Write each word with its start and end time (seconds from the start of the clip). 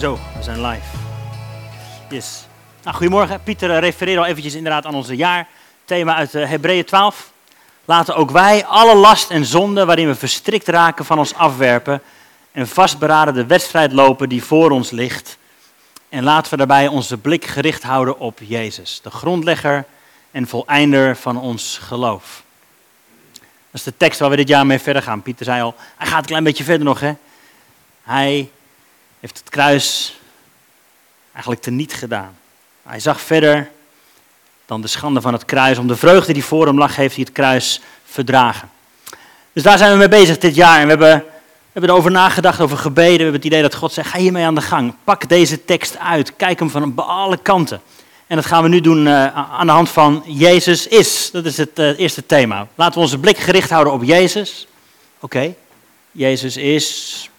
Zo, 0.00 0.18
we 0.36 0.42
zijn 0.42 0.66
live. 0.66 0.96
Yes. 2.08 2.46
Nou, 2.82 2.96
goedemorgen. 2.96 3.42
Pieter 3.42 3.70
eh, 3.70 3.78
refereerde 3.78 4.20
al 4.20 4.26
eventjes 4.26 4.54
inderdaad 4.54 4.86
aan 4.86 4.94
onze 4.94 5.16
jaarthema 5.16 6.14
uit 6.14 6.34
uh, 6.34 6.48
Hebreeën 6.48 6.84
12. 6.84 7.32
Laten 7.84 8.16
ook 8.16 8.30
wij 8.30 8.64
alle 8.64 8.94
last 8.94 9.30
en 9.30 9.44
zonde 9.44 9.84
waarin 9.84 10.06
we 10.06 10.14
verstrikt 10.14 10.68
raken 10.68 11.04
van 11.04 11.18
ons 11.18 11.34
afwerpen 11.34 12.02
en 12.52 12.68
vastberaden 12.68 13.34
de 13.34 13.46
wedstrijd 13.46 13.92
lopen 13.92 14.28
die 14.28 14.44
voor 14.44 14.70
ons 14.70 14.90
ligt. 14.90 15.38
En 16.08 16.24
laten 16.24 16.50
we 16.50 16.56
daarbij 16.56 16.88
onze 16.88 17.16
blik 17.16 17.44
gericht 17.44 17.82
houden 17.82 18.18
op 18.18 18.38
Jezus, 18.42 19.00
de 19.02 19.10
grondlegger 19.10 19.84
en 20.30 20.46
voleinder 20.46 21.16
van 21.16 21.40
ons 21.40 21.78
geloof. 21.82 22.42
Dat 23.32 23.40
is 23.72 23.82
de 23.82 23.96
tekst 23.96 24.20
waar 24.20 24.30
we 24.30 24.36
dit 24.36 24.48
jaar 24.48 24.66
mee 24.66 24.78
verder 24.78 25.02
gaan. 25.02 25.22
Pieter 25.22 25.44
zei 25.44 25.62
al, 25.62 25.74
hij 25.96 26.06
gaat 26.06 26.20
een 26.20 26.24
klein 26.24 26.44
beetje 26.44 26.64
verder 26.64 26.84
nog. 26.84 27.00
Hè? 27.00 27.12
Hij 28.02 28.50
heeft 29.20 29.38
het 29.38 29.48
kruis 29.48 30.18
eigenlijk 31.32 31.62
teniet 31.62 31.92
gedaan. 31.92 32.36
Hij 32.82 33.00
zag 33.00 33.20
verder 33.20 33.70
dan 34.66 34.80
de 34.80 34.88
schande 34.88 35.20
van 35.20 35.32
het 35.32 35.44
kruis. 35.44 35.78
Om 35.78 35.86
de 35.86 35.96
vreugde 35.96 36.32
die 36.32 36.44
voor 36.44 36.66
hem 36.66 36.78
lag, 36.78 36.96
heeft 36.96 37.14
hij 37.14 37.24
het 37.24 37.32
kruis 37.32 37.80
verdragen. 38.04 38.70
Dus 39.52 39.62
daar 39.62 39.78
zijn 39.78 39.92
we 39.92 39.98
mee 39.98 40.08
bezig 40.08 40.38
dit 40.38 40.54
jaar. 40.54 40.78
En 40.78 40.82
we 40.82 40.88
hebben, 40.88 41.24
hebben 41.72 41.90
erover 41.90 42.10
nagedacht, 42.10 42.60
over 42.60 42.76
gebeden. 42.76 43.16
We 43.16 43.22
hebben 43.22 43.34
het 43.40 43.44
idee 43.44 43.62
dat 43.62 43.74
God 43.74 43.92
zegt, 43.92 44.08
ga 44.08 44.18
hiermee 44.18 44.44
aan 44.44 44.54
de 44.54 44.60
gang. 44.60 44.94
Pak 45.04 45.28
deze 45.28 45.64
tekst 45.64 45.98
uit. 45.98 46.36
Kijk 46.36 46.58
hem 46.58 46.70
van 46.70 46.96
alle 46.96 47.36
kanten. 47.36 47.80
En 48.26 48.36
dat 48.36 48.46
gaan 48.46 48.62
we 48.62 48.68
nu 48.68 48.80
doen 48.80 49.06
uh, 49.06 49.34
aan 49.34 49.66
de 49.66 49.72
hand 49.72 49.88
van 49.88 50.22
Jezus 50.26 50.86
is. 50.86 51.30
Dat 51.30 51.44
is 51.44 51.56
het 51.56 51.78
uh, 51.78 51.98
eerste 51.98 52.26
thema. 52.26 52.66
Laten 52.74 52.94
we 52.94 53.00
onze 53.00 53.18
blik 53.18 53.38
gericht 53.38 53.70
houden 53.70 53.92
op 53.92 54.02
Jezus. 54.02 54.66
Oké. 55.20 55.54
Jezus 56.10 56.56
is. 56.56 57.29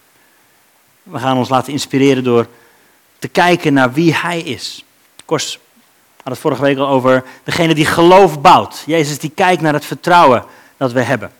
We 1.02 1.18
gaan 1.18 1.36
ons 1.36 1.48
laten 1.48 1.72
inspireren 1.72 2.24
door 2.24 2.46
te 3.18 3.28
kijken 3.28 3.72
naar 3.72 3.92
wie 3.92 4.14
Hij 4.14 4.40
is. 4.40 4.84
Kors 5.24 5.58
had 6.22 6.32
het 6.32 6.42
vorige 6.42 6.62
week 6.62 6.78
al 6.78 6.88
over 6.88 7.24
degene 7.44 7.74
die 7.74 7.86
geloof 7.86 8.40
bouwt. 8.40 8.82
Jezus 8.86 9.18
die 9.18 9.30
kijkt 9.30 9.62
naar 9.62 9.72
het 9.72 9.84
vertrouwen 9.84 10.44
dat 10.76 10.92
we 10.92 11.00
hebben. 11.02 11.30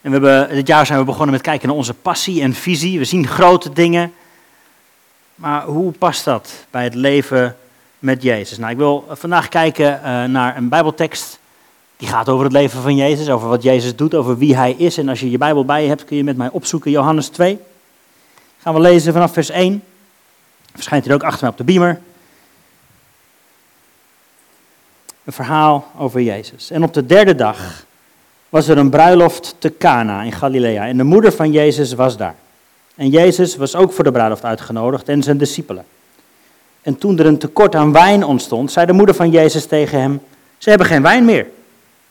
En 0.00 0.10
we 0.10 0.10
hebben, 0.10 0.54
dit 0.54 0.66
jaar 0.66 0.86
zijn 0.86 0.98
we 0.98 1.04
begonnen 1.04 1.30
met 1.30 1.40
kijken 1.40 1.68
naar 1.68 1.76
onze 1.76 1.94
passie 1.94 2.42
en 2.42 2.54
visie. 2.54 2.98
We 2.98 3.04
zien 3.04 3.26
grote 3.26 3.72
dingen. 3.72 4.12
Maar 5.34 5.64
hoe 5.64 5.92
past 5.92 6.24
dat 6.24 6.52
bij 6.70 6.84
het 6.84 6.94
leven 6.94 7.56
met 7.98 8.22
Jezus? 8.22 8.58
Nou, 8.58 8.70
ik 8.70 8.76
wil 8.76 9.06
vandaag 9.10 9.48
kijken 9.48 10.00
uh, 10.04 10.24
naar 10.24 10.56
een 10.56 10.68
Bijbeltekst. 10.68 11.38
Die 11.96 12.08
gaat 12.08 12.28
over 12.28 12.44
het 12.44 12.52
leven 12.52 12.82
van 12.82 12.96
Jezus, 12.96 13.28
over 13.28 13.48
wat 13.48 13.62
Jezus 13.62 13.96
doet, 13.96 14.14
over 14.14 14.38
wie 14.38 14.56
Hij 14.56 14.72
is. 14.72 14.98
En 14.98 15.08
als 15.08 15.20
je 15.20 15.30
je 15.30 15.38
Bijbel 15.38 15.64
bij 15.64 15.82
je 15.82 15.88
hebt, 15.88 16.04
kun 16.04 16.16
je 16.16 16.24
met 16.24 16.36
mij 16.36 16.50
opzoeken 16.50 16.90
Johannes 16.90 17.28
2. 17.28 17.58
Gaan 18.58 18.74
we 18.74 18.80
lezen 18.80 19.12
vanaf 19.12 19.32
vers 19.32 19.50
1. 19.50 19.82
Verschijnt 20.74 21.04
hier 21.04 21.14
ook 21.14 21.22
achter 21.22 21.40
mij 21.40 21.50
op 21.50 21.56
de 21.56 21.64
beamer. 21.64 22.00
Een 25.24 25.32
verhaal 25.32 25.90
over 25.98 26.20
Jezus. 26.20 26.70
En 26.70 26.82
op 26.82 26.94
de 26.94 27.06
derde 27.06 27.34
dag 27.34 27.84
was 28.48 28.68
er 28.68 28.78
een 28.78 28.90
bruiloft 28.90 29.54
te 29.58 29.76
Cana 29.78 30.22
in 30.22 30.32
Galilea. 30.32 30.86
En 30.86 30.96
de 30.96 31.04
moeder 31.04 31.32
van 31.32 31.52
Jezus 31.52 31.92
was 31.92 32.16
daar. 32.16 32.34
En 32.94 33.08
Jezus 33.08 33.56
was 33.56 33.76
ook 33.76 33.92
voor 33.92 34.04
de 34.04 34.12
bruiloft 34.12 34.44
uitgenodigd 34.44 35.08
en 35.08 35.22
zijn 35.22 35.38
discipelen. 35.38 35.84
En 36.82 36.98
toen 36.98 37.18
er 37.18 37.26
een 37.26 37.38
tekort 37.38 37.74
aan 37.74 37.92
wijn 37.92 38.24
ontstond, 38.24 38.72
zei 38.72 38.86
de 38.86 38.92
moeder 38.92 39.14
van 39.14 39.30
Jezus 39.30 39.66
tegen 39.66 40.00
hem: 40.00 40.20
Ze 40.58 40.68
hebben 40.68 40.86
geen 40.86 41.02
wijn 41.02 41.24
meer. 41.24 41.46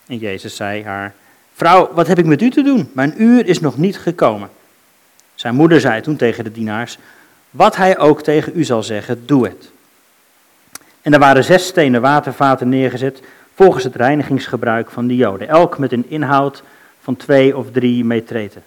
En 0.05 0.17
Jezus 0.17 0.55
zei 0.55 0.83
haar: 0.83 1.13
Vrouw, 1.53 1.89
wat 1.93 2.07
heb 2.07 2.17
ik 2.17 2.25
met 2.25 2.41
u 2.41 2.49
te 2.49 2.61
doen? 2.61 2.89
Mijn 2.93 3.21
uur 3.21 3.47
is 3.47 3.59
nog 3.59 3.77
niet 3.77 3.97
gekomen. 3.97 4.49
Zijn 5.37 5.55
moeder 5.55 5.79
zei 5.79 6.01
toen 6.01 6.15
tegen 6.15 6.43
de 6.43 6.51
dienaars: 6.51 6.97
Wat 7.49 7.75
hij 7.75 7.97
ook 7.97 8.21
tegen 8.21 8.51
u 8.55 8.63
zal 8.63 8.83
zeggen, 8.83 9.25
doe 9.25 9.45
het. 9.45 9.71
En 11.01 11.13
er 11.13 11.19
waren 11.19 11.43
zes 11.43 11.67
stenen 11.67 12.01
watervaten 12.01 12.69
neergezet 12.69 13.21
volgens 13.55 13.83
het 13.83 13.95
reinigingsgebruik 13.95 14.89
van 14.91 15.07
de 15.07 15.15
Joden, 15.15 15.47
elk 15.47 15.77
met 15.77 15.91
een 15.91 16.09
inhoud 16.09 16.63
van 17.01 17.15
twee 17.15 17.57
of 17.57 17.71
drie 17.71 18.05
metreten. 18.05 18.63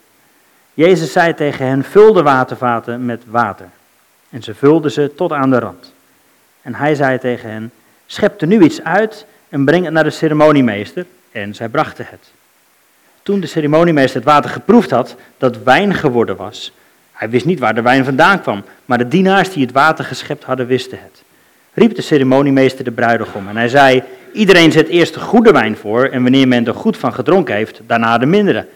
Jezus 0.74 1.12
zei 1.12 1.34
tegen 1.34 1.66
hen: 1.66 1.84
Vul 1.84 2.12
de 2.12 2.22
watervaten 2.22 3.04
met 3.04 3.22
water. 3.26 3.66
En 4.30 4.42
ze 4.42 4.54
vulden 4.54 4.90
ze 4.90 5.14
tot 5.16 5.32
aan 5.32 5.50
de 5.50 5.58
rand. 5.58 5.92
En 6.62 6.74
hij 6.74 6.94
zei 6.94 7.18
tegen 7.18 7.50
hen: 7.50 7.72
Schep 8.06 8.40
er 8.40 8.46
nu 8.46 8.62
iets 8.62 8.82
uit 8.82 9.26
en 9.48 9.64
breng 9.64 9.84
het 9.84 9.92
naar 9.92 10.04
de 10.04 10.10
ceremoniemeester. 10.10 11.06
En 11.32 11.54
zij 11.54 11.68
brachten 11.68 12.06
het. 12.08 12.30
Toen 13.30 13.40
de 13.40 13.46
ceremoniemeester 13.46 14.16
het 14.20 14.30
water 14.30 14.50
geproefd 14.50 14.90
had, 14.90 15.16
dat 15.38 15.62
wijn 15.62 15.94
geworden 15.94 16.36
was. 16.36 16.72
Hij 17.12 17.30
wist 17.30 17.44
niet 17.44 17.58
waar 17.58 17.74
de 17.74 17.82
wijn 17.82 18.04
vandaan 18.04 18.40
kwam, 18.40 18.64
maar 18.84 18.98
de 18.98 19.08
dienaars 19.08 19.52
die 19.52 19.62
het 19.62 19.72
water 19.72 20.04
geschept 20.04 20.44
hadden, 20.44 20.66
wisten 20.66 20.98
het. 21.02 21.22
Riep 21.74 21.94
de 21.94 22.02
ceremoniemeester 22.02 22.84
de 22.84 22.90
bruidegom 22.90 23.48
en 23.48 23.56
hij 23.56 23.68
zei: 23.68 24.02
Iedereen 24.32 24.72
zet 24.72 24.88
eerst 24.88 25.14
de 25.14 25.20
goede 25.20 25.52
wijn 25.52 25.76
voor 25.76 26.04
en 26.04 26.22
wanneer 26.22 26.48
men 26.48 26.66
er 26.66 26.74
goed 26.74 26.96
van 26.96 27.12
gedronken 27.12 27.54
heeft, 27.54 27.80
daarna 27.86 28.18
de 28.18 28.26
mindere. 28.26 28.66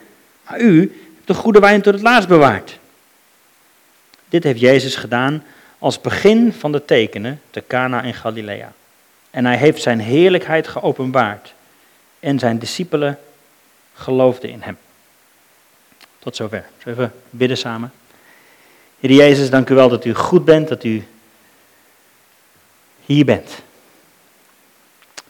Maar 0.48 0.60
u 0.60 0.80
hebt 0.80 1.26
de 1.26 1.34
goede 1.34 1.60
wijn 1.60 1.82
tot 1.82 1.94
het 1.94 2.02
laatst 2.02 2.28
bewaard. 2.28 2.78
Dit 4.28 4.44
heeft 4.44 4.60
Jezus 4.60 4.96
gedaan 4.96 5.42
als 5.78 6.00
begin 6.00 6.52
van 6.58 6.72
de 6.72 6.84
tekenen 6.84 7.40
te 7.50 7.62
Cana 7.66 8.02
in 8.02 8.14
Galilea. 8.14 8.72
En 9.30 9.44
hij 9.44 9.56
heeft 9.56 9.82
zijn 9.82 10.00
heerlijkheid 10.00 10.68
geopenbaard 10.68 11.54
en 12.20 12.38
zijn 12.38 12.58
discipelen 12.58 13.18
geloofden 13.94 14.50
in 14.50 14.60
hem. 14.60 14.78
Tot 16.18 16.36
zover. 16.36 16.64
We 16.82 16.90
even 16.90 17.12
bidden 17.30 17.58
samen? 17.58 17.92
Heer 19.00 19.12
Jezus, 19.12 19.50
dank 19.50 19.68
u 19.68 19.74
wel 19.74 19.88
dat 19.88 20.04
u 20.04 20.14
goed 20.14 20.44
bent, 20.44 20.68
dat 20.68 20.84
u 20.84 21.04
hier 23.04 23.24
bent. 23.24 23.62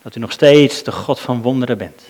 Dat 0.03 0.15
u 0.15 0.21
nog 0.21 0.33
steeds 0.33 0.83
de 0.83 0.93
God 0.93 1.21
van 1.21 1.43
wonderen 1.43 1.79
bent. 1.79 2.03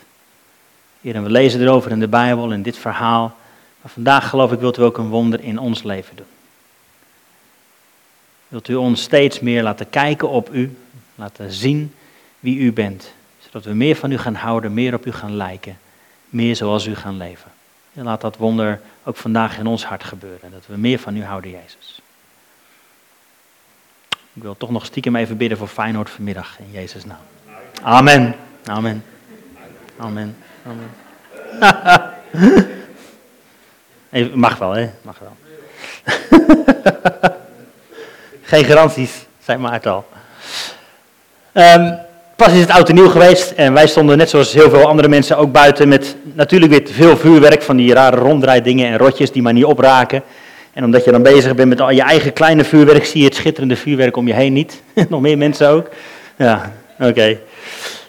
Heer, 1.01 1.15
en 1.15 1.23
we 1.23 1.31
lezen 1.31 1.61
erover 1.61 1.91
in 1.91 2.01
de 2.01 2.09
Bijbel, 2.09 2.53
in 2.53 2.63
dit 2.63 2.79
verhaal. 2.79 3.37
Maar 3.81 3.91
vandaag 3.93 4.29
geloof 4.29 4.53
ik 4.53 4.61
wilt 4.61 4.79
u 4.79 4.83
ook 4.83 4.99
een 4.99 5.09
wonder 5.09 5.41
in 5.41 5.59
ons 5.59 5.83
leven 5.83 6.17
doen. 6.17 6.27
Wilt 8.49 8.69
u 8.69 8.75
ons 8.75 9.03
steeds 9.03 9.41
meer 9.41 9.63
laten 9.63 9.91
kijken 9.91 10.29
op 10.29 10.55
u, 10.55 10.77
laten 11.15 11.53
zien 11.53 11.95
wie 12.41 12.59
u 12.59 12.73
bent. 12.73 13.13
Zodat 13.39 13.65
we 13.65 13.73
meer 13.73 13.97
van 13.97 14.13
u 14.13 14.19
gaan 14.19 14.35
houden, 14.35 14.75
meer 14.75 14.95
op 14.95 15.07
u 15.07 15.13
gaan 15.13 15.37
lijken, 15.37 15.79
meer 16.35 16.57
zoals 16.57 16.87
u 16.87 16.95
gaan 16.95 17.17
leven. 17.17 17.51
En 17.95 18.05
laat 18.05 18.21
dat 18.21 18.37
wonder 18.37 18.81
ook 19.05 19.17
vandaag 19.17 19.59
in 19.59 19.67
ons 19.67 19.85
hart 19.85 20.05
gebeuren, 20.05 20.51
dat 20.51 20.67
we 20.67 20.77
meer 20.77 20.99
van 20.99 21.17
u 21.17 21.25
houden, 21.25 21.51
Jezus. 21.51 22.01
Ik 24.33 24.43
wil 24.43 24.57
toch 24.57 24.71
nog 24.71 24.85
stiekem 24.85 25.17
even 25.17 25.37
bidden 25.37 25.59
voor 25.59 25.69
Feyenoord 25.69 26.11
vanmiddag, 26.11 26.59
in 26.59 26.71
Jezus' 26.71 27.05
naam. 27.05 27.19
Amen. 27.83 28.35
Amen. 28.65 29.05
Amen. 29.97 30.37
Amen. 30.63 30.95
Mag 34.41 34.59
wel, 34.59 34.73
hè? 34.73 34.91
Mag 35.03 35.19
wel. 35.19 35.37
Geen 38.43 38.65
garanties, 38.65 39.27
zei 39.43 39.59
Maarten 39.59 39.93
al. 39.93 40.09
Um, 41.53 42.04
pas 42.37 42.53
is 42.53 42.61
het 42.61 42.71
oud 42.71 42.89
en 42.89 42.95
nieuw 42.95 43.09
geweest 43.09 43.51
en 43.51 43.73
wij 43.73 43.87
stonden 43.87 44.19
net 44.19 44.31
zoals 44.31 44.53
heel 44.53 44.71
veel 44.71 44.87
andere 44.87 45.09
mensen 45.09 45.37
ook 45.37 45.53
buiten 45.53 45.89
met 45.89 46.17
natuurlijk 46.23 46.73
weer 46.73 46.95
veel 46.95 47.17
vuurwerk 47.17 47.63
van 47.63 47.77
die 47.77 47.95
rare 47.95 48.17
ronddraaidingen 48.17 48.87
en 48.91 48.99
rotjes 48.99 49.33
die 49.33 49.43
maar 49.43 49.53
niet 49.53 49.65
opraken. 49.65 50.23
En 50.73 50.85
omdat 50.85 51.05
je 51.05 51.11
dan 51.11 51.23
bezig 51.23 51.55
bent 51.55 51.69
met 51.69 51.81
al 51.81 51.91
je 51.91 52.03
eigen 52.03 52.33
kleine 52.33 52.65
vuurwerk, 52.65 53.05
zie 53.05 53.21
je 53.21 53.27
het 53.27 53.35
schitterende 53.35 53.77
vuurwerk 53.77 54.17
om 54.17 54.27
je 54.27 54.35
heen 54.35 54.53
niet. 54.53 54.83
nog 55.09 55.21
meer 55.21 55.39
mensen 55.39 55.69
ook. 55.69 55.89
Ja, 56.37 56.73
oké. 56.99 57.39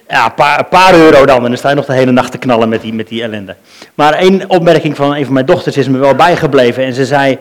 Ja, 0.07 0.25
een 0.25 0.33
paar, 0.33 0.65
paar, 0.65 0.93
euro 0.93 1.25
dan. 1.25 1.43
En 1.43 1.47
dan 1.49 1.57
sta 1.57 1.69
je 1.69 1.75
nog 1.75 1.85
de 1.85 1.93
hele 1.93 2.11
nacht 2.11 2.31
te 2.31 2.37
knallen 2.37 2.69
met 2.69 2.81
die, 2.81 2.93
met 2.93 3.07
die 3.07 3.23
ellende. 3.23 3.55
Maar 3.95 4.13
één 4.13 4.49
opmerking 4.49 4.95
van 4.95 5.15
een 5.15 5.25
van 5.25 5.33
mijn 5.33 5.45
dochters 5.45 5.77
is 5.77 5.87
me 5.87 5.97
wel 5.97 6.15
bijgebleven. 6.15 6.83
En 6.83 6.93
ze 6.93 7.05
zei, 7.05 7.37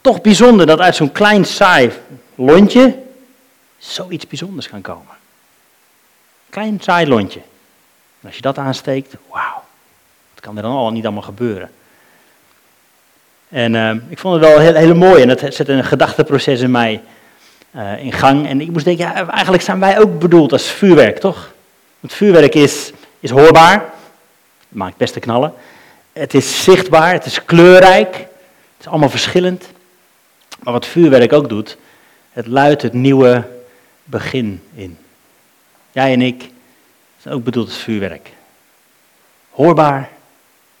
toch 0.00 0.20
bijzonder 0.20 0.66
dat 0.66 0.80
uit 0.80 0.96
zo'n 0.96 1.12
klein 1.12 1.44
saai 1.44 1.90
lontje 2.34 2.94
zoiets 3.78 4.26
bijzonders 4.26 4.68
kan 4.68 4.80
komen. 4.80 5.19
Klein 6.50 6.80
saai 6.80 7.06
lontje. 7.06 7.40
En 8.20 8.26
als 8.26 8.36
je 8.36 8.42
dat 8.42 8.58
aansteekt, 8.58 9.14
wauw. 9.28 9.62
Wat 10.34 10.40
kan 10.40 10.56
er 10.56 10.62
dan 10.62 10.72
al 10.72 10.90
niet 10.90 11.04
allemaal 11.04 11.22
gebeuren? 11.22 11.70
En 13.48 13.74
uh, 13.74 13.90
ik 14.08 14.18
vond 14.18 14.34
het 14.34 14.50
wel 14.50 14.58
heel, 14.58 14.74
heel 14.74 14.94
mooi 14.94 15.22
en 15.22 15.28
dat 15.28 15.54
zet 15.54 15.68
een 15.68 15.84
gedachteproces 15.84 16.60
in 16.60 16.70
mij 16.70 17.02
uh, 17.76 18.04
in 18.04 18.12
gang. 18.12 18.48
En 18.48 18.60
ik 18.60 18.70
moest 18.70 18.84
denken, 18.84 19.04
ja, 19.04 19.28
eigenlijk 19.28 19.62
zijn 19.62 19.80
wij 19.80 20.00
ook 20.00 20.18
bedoeld 20.18 20.52
als 20.52 20.66
vuurwerk, 20.66 21.18
toch? 21.18 21.52
Want 22.00 22.12
vuurwerk 22.12 22.54
is, 22.54 22.92
is 23.20 23.30
hoorbaar, 23.30 23.92
maakt 24.68 24.96
best 24.96 25.12
te 25.12 25.20
knallen. 25.20 25.54
Het 26.12 26.34
is 26.34 26.64
zichtbaar, 26.64 27.12
het 27.12 27.26
is 27.26 27.44
kleurrijk, 27.44 28.14
het 28.16 28.80
is 28.80 28.86
allemaal 28.86 29.10
verschillend. 29.10 29.68
Maar 30.62 30.72
wat 30.72 30.86
vuurwerk 30.86 31.32
ook 31.32 31.48
doet, 31.48 31.76
het 32.32 32.46
luidt 32.46 32.82
het 32.82 32.92
nieuwe 32.92 33.48
begin 34.04 34.62
in. 34.74 34.98
Jij 35.92 36.12
en 36.12 36.22
ik 36.22 36.50
zijn 37.22 37.34
ook 37.34 37.44
bedoeld 37.44 37.68
als 37.68 37.78
vuurwerk. 37.78 38.30
Hoorbaar, 39.50 40.08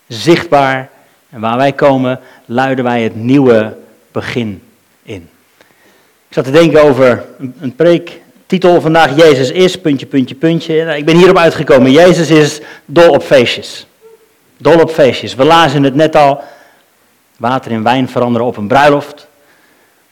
zichtbaar. 0.06 0.90
En 1.30 1.40
waar 1.40 1.56
wij 1.56 1.72
komen, 1.72 2.20
luiden 2.44 2.84
wij 2.84 3.02
het 3.02 3.14
nieuwe 3.14 3.76
begin 4.12 4.62
in. 5.02 5.28
Ik 6.28 6.36
zat 6.36 6.44
te 6.44 6.50
denken 6.50 6.82
over 6.82 7.24
een, 7.60 7.74
preektitel 7.74 8.80
vandaag, 8.80 9.16
Jezus 9.16 9.50
is, 9.50 9.80
puntje, 9.80 10.06
puntje, 10.06 10.34
puntje. 10.34 10.84
Nou, 10.84 10.96
ik 10.96 11.04
ben 11.04 11.16
hierop 11.16 11.36
uitgekomen, 11.36 11.90
Jezus 11.90 12.30
is 12.30 12.60
dol 12.84 13.10
op 13.10 13.22
feestjes. 13.22 13.86
Dol 14.56 14.80
op 14.80 14.90
feestjes. 14.90 15.34
We 15.34 15.44
lazen 15.44 15.82
het 15.82 15.94
net 15.94 16.16
al, 16.16 16.42
water 17.36 17.70
in 17.70 17.82
wijn 17.82 18.08
veranderen 18.08 18.46
op 18.46 18.56
een 18.56 18.68
bruiloft. 18.68 19.26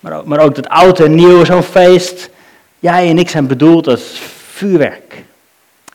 Maar 0.01 0.13
ook, 0.13 0.25
maar 0.25 0.41
ook 0.41 0.55
dat 0.55 0.69
oud 0.69 1.01
en 1.01 1.15
nieuw, 1.15 1.45
zo'n 1.45 1.63
feest. 1.63 2.31
Jij 2.79 3.09
en 3.09 3.19
ik 3.19 3.29
zijn 3.29 3.47
bedoeld 3.47 3.89
als 3.89 4.21
vuurwerk. 4.59 5.25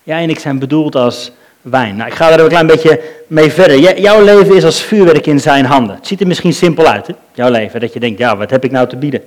Jij 0.03 0.23
en 0.23 0.29
ik 0.29 0.39
zijn 0.39 0.59
bedoeld 0.59 0.95
als 0.95 1.31
wijn. 1.61 1.95
Nou, 1.95 2.09
ik 2.09 2.15
ga 2.15 2.31
er 2.31 2.39
een 2.39 2.47
klein 2.47 2.67
beetje 2.67 3.01
mee 3.27 3.51
verder. 3.51 3.99
jouw 3.99 4.23
leven 4.23 4.55
is 4.55 4.63
als 4.63 4.81
vuurwerk 4.81 5.27
in 5.27 5.39
zijn 5.39 5.65
handen. 5.65 5.95
Het 5.95 6.07
ziet 6.07 6.21
er 6.21 6.27
misschien 6.27 6.53
simpel 6.53 6.87
uit, 6.87 7.07
hè? 7.07 7.13
jouw 7.33 7.49
leven. 7.49 7.79
Dat 7.79 7.93
je 7.93 7.99
denkt, 7.99 8.19
ja, 8.19 8.37
wat 8.37 8.49
heb 8.49 8.63
ik 8.63 8.71
nou 8.71 8.87
te 8.87 8.95
bieden? 8.95 9.21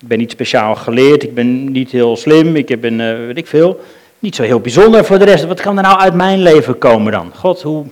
Ik 0.00 0.08
ben 0.08 0.18
niet 0.18 0.30
speciaal 0.30 0.74
geleerd, 0.74 1.22
ik 1.22 1.34
ben 1.34 1.72
niet 1.72 1.90
heel 1.90 2.16
slim, 2.16 2.56
ik 2.56 2.80
ben, 2.80 3.00
uh, 3.00 3.26
weet 3.26 3.36
ik 3.36 3.46
veel, 3.46 3.80
niet 4.18 4.34
zo 4.34 4.42
heel 4.42 4.60
bijzonder 4.60 5.04
voor 5.04 5.18
de 5.18 5.24
rest. 5.24 5.44
Wat 5.44 5.60
kan 5.60 5.76
er 5.76 5.82
nou 5.82 5.98
uit 5.98 6.14
mijn 6.14 6.42
leven 6.42 6.78
komen 6.78 7.12
dan? 7.12 7.32
God, 7.34 7.62
hoe... 7.62 7.84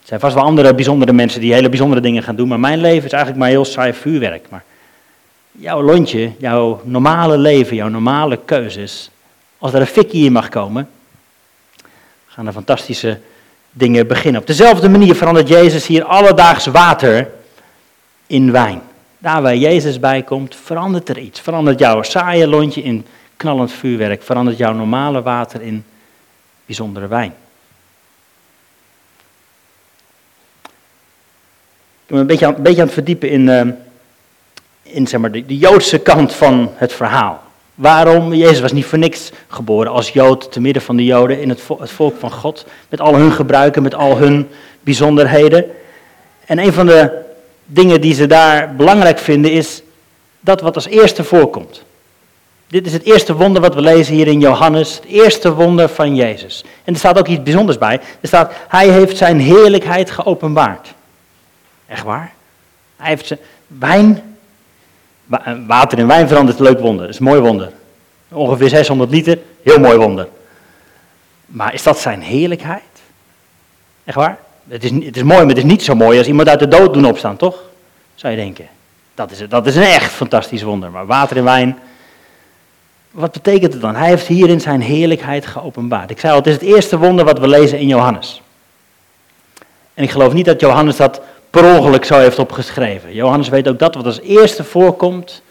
Er 0.00 0.14
zijn 0.14 0.20
vast 0.20 0.34
wel 0.34 0.44
andere 0.44 0.74
bijzondere 0.74 1.12
mensen 1.12 1.40
die 1.40 1.52
hele 1.52 1.68
bijzondere 1.68 2.00
dingen 2.00 2.22
gaan 2.22 2.36
doen, 2.36 2.48
maar 2.48 2.60
mijn 2.60 2.80
leven 2.80 3.04
is 3.04 3.12
eigenlijk 3.12 3.42
maar 3.42 3.50
heel 3.50 3.64
saai 3.64 3.92
vuurwerk. 3.92 4.46
Maar 4.50 4.64
jouw 5.52 5.82
lontje, 5.82 6.30
jouw 6.38 6.80
normale 6.84 7.38
leven, 7.38 7.76
jouw 7.76 7.88
normale 7.88 8.38
keuzes, 8.44 9.10
als 9.58 9.72
er 9.72 9.80
een 9.80 9.86
fikkie 9.86 10.24
in 10.24 10.32
mag 10.32 10.48
komen, 10.48 10.88
gaan 12.26 12.46
er 12.46 12.52
fantastische 12.52 13.18
dingen 13.70 14.06
beginnen. 14.06 14.40
Op 14.40 14.46
dezelfde 14.46 14.88
manier 14.88 15.14
verandert 15.14 15.48
Jezus 15.48 15.86
hier 15.86 16.04
alledaags 16.04 16.66
water 16.66 17.30
in 18.26 18.52
wijn. 18.52 18.82
Daar 19.18 19.42
waar 19.42 19.56
Jezus 19.56 20.00
bij 20.00 20.22
komt, 20.22 20.56
verandert 20.56 21.08
er 21.08 21.18
iets. 21.18 21.40
Verandert 21.40 21.78
jouw 21.78 22.02
saaie 22.02 22.48
lontje 22.48 22.82
in 22.82 23.06
knallend 23.36 23.72
vuurwerk. 23.72 24.22
Verandert 24.22 24.58
jouw 24.58 24.72
normale 24.72 25.22
water 25.22 25.62
in 25.62 25.84
bijzondere 26.66 27.06
wijn. 27.06 27.34
Ik 32.06 32.14
ben 32.14 32.18
een 32.18 32.26
beetje 32.26 32.46
aan, 32.46 32.54
een 32.54 32.62
beetje 32.62 32.80
aan 32.80 32.86
het 32.86 32.94
verdiepen 32.94 33.30
in, 33.30 33.46
uh, 33.46 33.62
in 34.82 35.06
zeg 35.06 35.20
maar, 35.20 35.32
de, 35.32 35.46
de 35.46 35.58
Joodse 35.58 35.98
kant 35.98 36.34
van 36.34 36.72
het 36.74 36.92
verhaal. 36.92 37.47
Waarom? 37.78 38.34
Jezus 38.34 38.60
was 38.60 38.72
niet 38.72 38.84
voor 38.84 38.98
niks 38.98 39.30
geboren 39.48 39.92
als 39.92 40.10
Jood 40.10 40.52
te 40.52 40.60
midden 40.60 40.82
van 40.82 40.96
de 40.96 41.04
Joden 41.04 41.40
in 41.40 41.48
het, 41.48 41.60
volk 41.82 42.14
van 42.18 42.30
God. 42.30 42.66
Met 42.88 43.00
al 43.00 43.14
hun 43.14 43.32
gebruiken, 43.32 43.82
met 43.82 43.94
al 43.94 44.16
hun 44.16 44.48
bijzonderheden. 44.80 45.64
En 46.46 46.58
een 46.58 46.72
van 46.72 46.86
de 46.86 47.10
dingen 47.64 48.00
die 48.00 48.14
ze 48.14 48.26
daar 48.26 48.74
belangrijk 48.74 49.18
vinden 49.18 49.52
is 49.52 49.82
dat 50.40 50.60
wat 50.60 50.74
als 50.74 50.86
eerste 50.86 51.24
voorkomt. 51.24 51.82
Dit 52.66 52.86
is 52.86 52.92
het 52.92 53.04
eerste 53.04 53.34
wonder 53.34 53.62
wat 53.62 53.74
we 53.74 53.80
lezen 53.80 54.14
hier 54.14 54.26
in 54.26 54.40
Johannes, 54.40 54.94
het 54.94 55.04
eerste 55.04 55.54
wonder 55.54 55.88
van 55.88 56.14
Jezus. 56.14 56.64
En 56.84 56.92
er 56.92 56.98
staat 56.98 57.18
ook 57.18 57.28
iets 57.28 57.42
bijzonders 57.42 57.78
bij. 57.78 58.00
Er 58.20 58.28
staat, 58.28 58.52
hij 58.68 58.88
heeft 58.88 59.16
zijn 59.16 59.40
heerlijkheid 59.40 60.10
geopenbaard. 60.10 60.94
Echt 61.86 62.04
waar? 62.04 62.32
Hij 62.96 63.08
heeft 63.08 63.26
zijn 63.26 63.40
wijn, 63.66 64.27
water 65.66 65.98
in 65.98 66.06
wijn 66.06 66.28
verandert, 66.28 66.58
leuk 66.58 66.78
wonder, 66.78 67.00
dat 67.04 67.14
is 67.14 67.18
een 67.18 67.24
mooi 67.24 67.40
wonder. 67.40 67.72
Ongeveer 68.28 68.68
600 68.68 69.10
liter, 69.10 69.38
heel 69.62 69.78
mooi 69.78 69.96
wonder. 69.96 70.28
Maar 71.46 71.74
is 71.74 71.82
dat 71.82 71.98
zijn 71.98 72.20
heerlijkheid? 72.20 72.82
Echt 74.04 74.16
waar? 74.16 74.38
Het 74.68 74.84
is, 74.84 74.90
het 74.90 75.16
is 75.16 75.22
mooi, 75.22 75.40
maar 75.40 75.48
het 75.48 75.56
is 75.56 75.70
niet 75.70 75.82
zo 75.82 75.94
mooi 75.94 76.18
als 76.18 76.26
iemand 76.26 76.48
uit 76.48 76.58
de 76.58 76.68
dood 76.68 76.94
doen 76.94 77.06
opstaan, 77.06 77.36
toch? 77.36 77.62
Zou 78.14 78.32
je 78.32 78.38
denken. 78.38 78.68
Dat 79.14 79.30
is, 79.30 79.48
dat 79.48 79.66
is 79.66 79.76
een 79.76 79.82
echt 79.82 80.12
fantastisch 80.12 80.62
wonder. 80.62 80.90
Maar 80.90 81.06
water 81.06 81.36
en 81.36 81.44
wijn, 81.44 81.78
wat 83.10 83.32
betekent 83.32 83.72
het 83.72 83.82
dan? 83.82 83.94
Hij 83.94 84.08
heeft 84.08 84.26
hierin 84.26 84.60
zijn 84.60 84.80
heerlijkheid 84.80 85.46
geopenbaard. 85.46 86.10
Ik 86.10 86.20
zei 86.20 86.32
al, 86.32 86.38
het 86.38 86.46
is 86.46 86.54
het 86.54 86.62
eerste 86.62 86.98
wonder 86.98 87.24
wat 87.24 87.38
we 87.38 87.48
lezen 87.48 87.78
in 87.78 87.88
Johannes. 87.88 88.42
En 89.94 90.04
ik 90.04 90.10
geloof 90.10 90.32
niet 90.32 90.44
dat 90.44 90.60
Johannes 90.60 90.96
dat 90.96 91.20
per 91.50 91.64
ongeluk 91.64 92.04
zo 92.04 92.18
heeft 92.18 92.38
opgeschreven. 92.38 93.14
Johannes 93.14 93.48
weet 93.48 93.68
ook 93.68 93.78
dat 93.78 93.94
wat 93.94 94.04
als 94.04 94.20
eerste 94.20 94.64
voorkomt, 94.64 95.42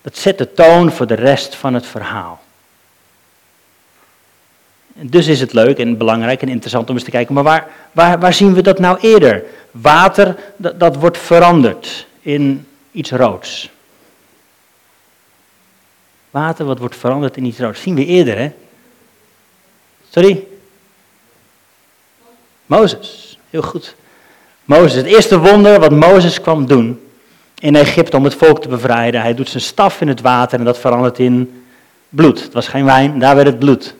dat 0.00 0.16
zet 0.16 0.38
de 0.38 0.52
toon 0.52 0.92
voor 0.92 1.06
de 1.06 1.14
rest 1.14 1.54
van 1.54 1.74
het 1.74 1.86
verhaal. 1.86 2.40
Dus 5.00 5.26
is 5.26 5.40
het 5.40 5.52
leuk 5.52 5.78
en 5.78 5.96
belangrijk 5.96 6.42
en 6.42 6.48
interessant 6.48 6.88
om 6.88 6.94
eens 6.94 7.04
te 7.04 7.10
kijken, 7.10 7.34
maar 7.34 7.42
waar, 7.42 7.68
waar, 7.92 8.18
waar 8.18 8.34
zien 8.34 8.54
we 8.54 8.62
dat 8.62 8.78
nou 8.78 8.98
eerder? 9.00 9.44
Water, 9.70 10.36
dat, 10.56 10.80
dat 10.80 10.96
wordt 10.96 11.18
veranderd 11.18 12.06
in 12.20 12.66
iets 12.92 13.10
roods. 13.10 13.70
Water 16.30 16.64
wat 16.64 16.78
wordt 16.78 16.96
veranderd 16.96 17.36
in 17.36 17.44
iets 17.44 17.58
roods. 17.58 17.82
Zien 17.82 17.94
we 17.94 18.04
eerder, 18.04 18.38
hè? 18.38 18.52
Sorry? 20.08 20.46
Mozes, 22.66 23.38
heel 23.50 23.62
goed. 23.62 23.94
Mozes, 24.68 24.94
het 24.94 25.06
eerste 25.06 25.38
wonder 25.38 25.80
wat 25.80 25.90
Mozes 25.90 26.40
kwam 26.40 26.66
doen 26.66 27.00
in 27.58 27.76
Egypte 27.76 28.16
om 28.16 28.24
het 28.24 28.34
volk 28.34 28.62
te 28.62 28.68
bevrijden. 28.68 29.20
Hij 29.20 29.34
doet 29.34 29.48
zijn 29.48 29.62
staf 29.62 30.00
in 30.00 30.08
het 30.08 30.20
water 30.20 30.58
en 30.58 30.64
dat 30.64 30.78
verandert 30.78 31.18
in 31.18 31.62
bloed. 32.08 32.42
Het 32.42 32.52
was 32.52 32.68
geen 32.68 32.84
wijn, 32.84 33.18
daar 33.18 33.34
werd 33.34 33.46
het 33.46 33.58
bloed. 33.58 33.94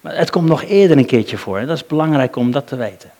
Maar 0.00 0.16
het 0.16 0.30
komt 0.30 0.48
nog 0.48 0.64
eerder 0.64 0.96
een 0.96 1.06
keertje 1.06 1.36
voor. 1.36 1.66
Dat 1.66 1.76
is 1.76 1.86
belangrijk 1.86 2.36
om 2.36 2.50
dat 2.50 2.66
te 2.66 2.76
weten. 2.76 3.10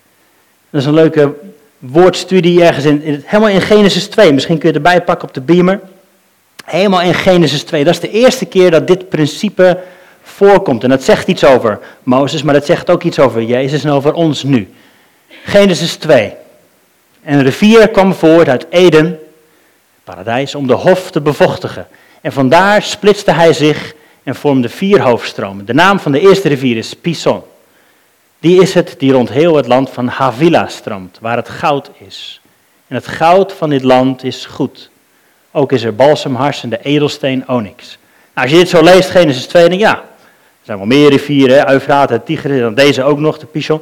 Dat 0.71 0.81
is 0.81 0.87
een 0.87 0.95
leuke 0.95 1.35
woordstudie 1.79 2.65
ergens 2.65 2.85
in, 2.85 3.03
in, 3.03 3.23
helemaal 3.25 3.55
in 3.55 3.61
Genesis 3.61 4.07
2. 4.07 4.33
Misschien 4.33 4.59
kun 4.59 4.69
je 4.69 4.75
erbij 4.75 5.03
pakken 5.03 5.29
op 5.29 5.35
de 5.35 5.41
beamer. 5.41 5.81
Helemaal 6.65 7.03
in 7.03 7.15
Genesis 7.15 7.63
2. 7.63 7.85
Dat 7.85 7.95
is 7.95 8.01
de 8.01 8.11
eerste 8.11 8.47
keer 8.47 8.71
dat 8.71 8.87
dit 8.87 9.09
principe 9.09 9.79
voorkomt. 10.23 10.83
En 10.83 10.91
dat 10.91 11.03
zegt 11.03 11.29
iets 11.29 11.45
over 11.45 11.79
Mozes, 12.03 12.43
maar 12.43 12.55
dat 12.55 12.67
zegt 12.67 12.91
ook 12.91 13.03
iets 13.03 13.19
over 13.19 13.43
Jezus 13.43 13.85
en 13.85 13.91
over 13.91 14.13
ons 14.13 14.43
nu. 14.43 14.69
Genesis 15.45 15.97
2. 15.97 16.33
Een 17.25 17.43
rivier 17.43 17.89
kwam 17.89 18.15
voort 18.15 18.49
uit 18.49 18.67
Eden, 18.71 19.19
paradijs, 20.05 20.55
om 20.55 20.67
de 20.67 20.73
hof 20.73 21.11
te 21.11 21.21
bevochtigen. 21.21 21.87
En 22.21 22.33
vandaar 22.33 22.83
splitste 22.83 23.33
hij 23.33 23.53
zich 23.53 23.95
en 24.23 24.35
vormde 24.35 24.69
vier 24.69 25.01
hoofdstromen. 25.01 25.65
De 25.65 25.75
naam 25.75 25.99
van 25.99 26.13
de 26.13 26.21
eerste 26.21 26.49
rivier 26.49 26.77
is 26.77 26.95
Pison. 26.95 27.43
Die 28.39 28.63
is 28.63 28.75
het 28.75 28.95
die 28.99 29.13
rond 29.13 29.29
heel 29.29 29.57
het 29.57 29.67
land 29.67 29.91
van 29.91 30.09
Havila 30.09 30.69
stroomt, 30.69 31.19
waar 31.21 31.37
het 31.37 31.49
goud 31.49 31.91
is. 31.99 32.41
En 32.87 32.95
het 32.95 33.07
goud 33.07 33.53
van 33.53 33.71
dit 33.71 33.83
land 33.83 34.25
is 34.25 34.47
goed. 34.47 34.91
Ook 35.51 35.73
is 35.73 35.83
er 35.83 35.95
balsemhars 35.95 36.63
en 36.63 36.69
de 36.69 36.83
edelsteen 36.83 37.49
onyx. 37.49 37.99
Nou, 38.35 38.47
als 38.47 38.51
je 38.51 38.57
dit 38.57 38.69
zo 38.69 38.83
leest, 38.83 39.11
Genesis 39.11 39.47
2, 39.47 39.69
dan 39.69 39.79
ja, 39.79 39.95
er 39.97 40.07
zijn 40.63 40.79
wel 40.79 40.87
meer 40.87 41.11
rivieren, 41.11 41.71
Eufraat 41.71 42.11
en 42.11 42.25
Tigris, 42.25 42.61
en 42.61 42.75
deze 42.75 43.03
ook 43.03 43.19
nog, 43.19 43.39
de 43.39 43.47
Pison. 43.47 43.81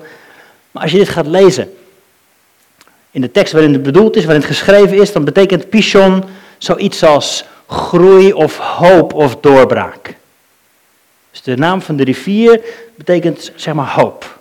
Maar 0.71 0.83
als 0.83 0.93
je 0.93 0.99
dit 0.99 1.09
gaat 1.09 1.27
lezen, 1.27 1.77
in 3.11 3.21
de 3.21 3.31
tekst 3.31 3.53
waarin 3.53 3.73
het 3.73 3.83
bedoeld 3.83 4.17
is, 4.17 4.25
waarin 4.25 4.43
het 4.43 4.51
geschreven 4.51 4.97
is, 4.97 5.13
dan 5.13 5.25
betekent 5.25 5.69
Pison 5.69 6.25
zoiets 6.59 7.03
als 7.03 7.45
groei 7.67 8.33
of 8.33 8.59
hoop 8.59 9.15
of 9.15 9.37
doorbraak. 9.37 10.17
Dus 11.31 11.43
de 11.43 11.57
naam 11.57 11.83
van 11.83 11.97
de 11.97 12.05
rivier 12.05 12.61
betekent 12.95 13.53
zeg 13.55 13.75
maar 13.75 13.93
hoop. 13.93 14.39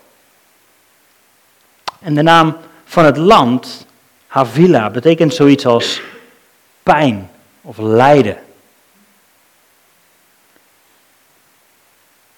En 2.00 2.16
de 2.16 2.22
naam 2.22 2.58
van 2.86 3.06
het 3.06 3.18
land, 3.18 3.86
Havila, 4.28 4.90
betekent 4.90 5.34
zoiets 5.34 5.66
als 5.66 6.02
pijn 6.84 7.30
of 7.62 7.78
lijden. 7.78 8.38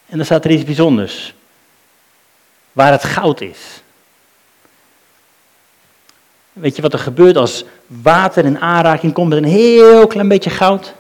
En 0.06 0.18
dan 0.18 0.26
staat 0.26 0.46
er 0.46 0.52
iets 0.52 0.64
bijzonders. 0.64 1.34
Waar 2.72 2.92
het 2.92 3.04
goud 3.04 3.42
is. 3.42 3.82
Weet 6.54 6.76
je 6.76 6.82
wat 6.82 6.94
er 6.94 7.00
gebeurt 7.00 7.38
als 7.38 7.64
water 7.88 8.46
in 8.46 8.60
aanraking 8.60 9.14
komt 9.14 9.30
met 9.30 9.38
een 9.38 9.50
heel 9.50 10.08
klein 10.08 10.28
beetje 10.28 10.50
goud? 10.50 10.94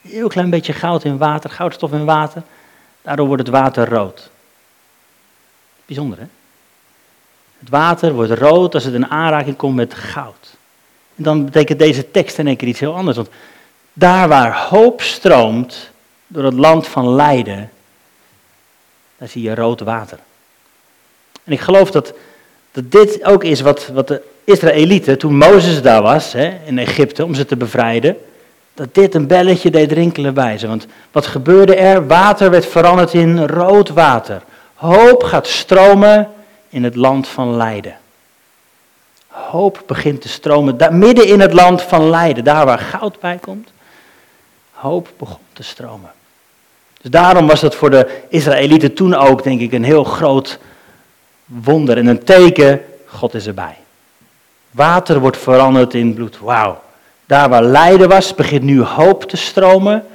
Heel 0.00 0.28
klein 0.28 0.50
beetje 0.50 0.72
goud 0.72 1.04
in 1.04 1.18
water, 1.18 1.50
goudstof 1.50 1.92
in 1.92 2.04
water. 2.04 2.42
Daardoor 3.02 3.26
wordt 3.26 3.42
het 3.42 3.52
water 3.52 3.88
rood. 3.88 4.30
Bijzonder 5.86 6.18
hè? 6.18 6.26
Het 7.58 7.68
water 7.68 8.12
wordt 8.12 8.32
rood 8.32 8.74
als 8.74 8.84
het 8.84 8.94
in 8.94 9.10
aanraking 9.10 9.56
komt 9.56 9.74
met 9.74 9.94
goud. 9.94 10.56
En 11.16 11.22
dan 11.22 11.44
betekent 11.44 11.78
deze 11.78 12.10
tekst 12.10 12.38
in 12.38 12.46
één 12.46 12.56
keer 12.56 12.68
iets 12.68 12.80
heel 12.80 12.94
anders. 12.94 13.16
Want 13.16 13.28
daar 13.92 14.28
waar 14.28 14.56
hoop 14.56 15.00
stroomt 15.00 15.90
door 16.26 16.44
het 16.44 16.54
land 16.54 16.88
van 16.88 17.14
lijden, 17.14 17.70
daar 19.18 19.28
zie 19.28 19.42
je 19.42 19.54
rood 19.54 19.80
water. 19.80 20.18
En 21.44 21.52
ik 21.52 21.60
geloof 21.60 21.90
dat, 21.90 22.12
dat 22.72 22.92
dit 22.92 23.24
ook 23.24 23.44
is 23.44 23.60
wat, 23.60 23.86
wat 23.92 24.08
de 24.08 24.22
Israëlieten, 24.44 25.18
toen 25.18 25.36
Mozes 25.36 25.82
daar 25.82 26.02
was 26.02 26.32
hè, 26.32 26.52
in 26.66 26.78
Egypte 26.78 27.24
om 27.24 27.34
ze 27.34 27.44
te 27.44 27.56
bevrijden, 27.56 28.16
dat 28.74 28.94
dit 28.94 29.14
een 29.14 29.26
belletje 29.26 29.70
deed 29.70 29.92
rinkelen 29.92 30.34
bij 30.34 30.58
ze. 30.58 30.66
Want 30.66 30.86
wat 31.12 31.26
gebeurde 31.26 31.74
er? 31.74 32.06
Water 32.06 32.50
werd 32.50 32.66
veranderd 32.66 33.14
in 33.14 33.46
rood 33.46 33.88
water. 33.88 34.42
Hoop 34.74 35.22
gaat 35.22 35.46
stromen 35.46 36.30
in 36.68 36.84
het 36.84 36.94
land 36.94 37.28
van 37.28 37.56
lijden. 37.56 37.96
Hoop 39.26 39.82
begint 39.86 40.20
te 40.20 40.28
stromen. 40.28 40.76
Midden 40.90 41.26
in 41.26 41.40
het 41.40 41.52
land 41.52 41.82
van 41.82 42.10
lijden, 42.10 42.44
daar 42.44 42.66
waar 42.66 42.78
goud 42.78 43.20
bij 43.20 43.38
komt. 43.40 43.72
Hoop 44.72 45.08
begon 45.18 45.38
te 45.52 45.62
stromen. 45.62 46.10
Dus 47.00 47.10
daarom 47.10 47.46
was 47.46 47.60
dat 47.60 47.74
voor 47.74 47.90
de 47.90 48.20
Israëlieten 48.28 48.94
toen 48.94 49.14
ook, 49.14 49.42
denk 49.42 49.60
ik, 49.60 49.72
een 49.72 49.84
heel 49.84 50.04
groot 50.04 50.58
wonder 51.62 51.96
en 51.96 52.06
een 52.06 52.24
teken. 52.24 52.84
God 53.06 53.34
is 53.34 53.46
erbij. 53.46 53.76
Water 54.70 55.20
wordt 55.20 55.36
veranderd 55.36 55.94
in 55.94 56.14
bloed. 56.14 56.38
Wauw. 56.38 56.82
Daar 57.26 57.48
waar 57.48 57.62
lijden 57.62 58.08
was, 58.08 58.34
begint 58.34 58.62
nu 58.62 58.82
hoop 58.82 59.24
te 59.24 59.36
stromen. 59.36 60.06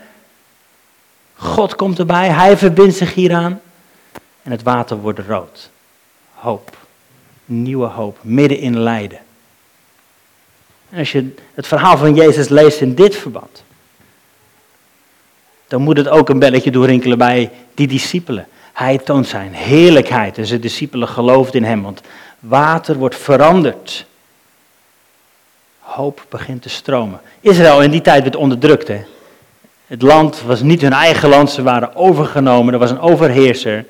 God 1.36 1.76
komt 1.76 2.00
erbij, 2.00 2.30
hij 2.30 2.58
verbindt 2.58 2.96
zich 2.96 3.14
hieraan. 3.14 3.62
En 4.44 4.52
het 4.52 4.64
water 4.64 4.98
wordt 4.98 5.20
rood. 5.20 5.70
Hoop. 6.34 6.78
Nieuwe 7.46 7.86
hoop, 7.86 8.18
midden 8.22 8.60
in 8.60 8.80
lijden. 8.80 9.20
En 10.90 11.00
als 11.00 11.12
je 11.12 11.34
het 11.54 11.68
verhaal 11.68 11.98
van 11.98 12.16
Jezus 12.16 12.50
leest 12.50 12.82
in 12.82 12.96
dit 12.96 13.16
verband, 13.16 13.64
dan 15.68 15.82
moet 15.82 15.98
het 15.98 16.08
ook 16.08 16.30
een 16.30 16.40
belletje 16.40 16.72
doorrinkelen 16.72 17.18
bij 17.18 17.52
die 17.74 17.88
discipelen. 17.88 18.48
Hij 18.78 18.98
toont 18.98 19.28
zijn 19.28 19.54
heerlijkheid 19.54 20.38
en 20.38 20.46
zijn 20.46 20.62
discipelen 20.62 21.08
geloofden 21.08 21.62
in 21.62 21.68
hem, 21.68 21.82
want 21.84 22.02
water 22.40 22.96
wordt 22.96 23.16
veranderd. 23.16 24.06
Hoop 25.80 26.26
begint 26.30 26.62
te 26.62 26.70
stromen. 26.70 27.22
Israël 27.40 27.82
in 27.82 27.92
die 27.92 28.02
tijd 28.02 28.24
werd 28.24 28.36
onderdrukt. 28.36 28.88
Hè? 28.88 29.04
Het 29.88 30.02
land 30.02 30.42
was 30.42 30.62
niet 30.62 30.82
hun 30.82 30.94
eigen 30.94 31.30
land, 31.30 31.52
ze 31.52 31.64
waren 31.64 31.96
overgenomen, 31.96 32.74
er 32.74 32.80
was 32.80 32.92
een 32.92 33.00
overheerser. 33.00 33.86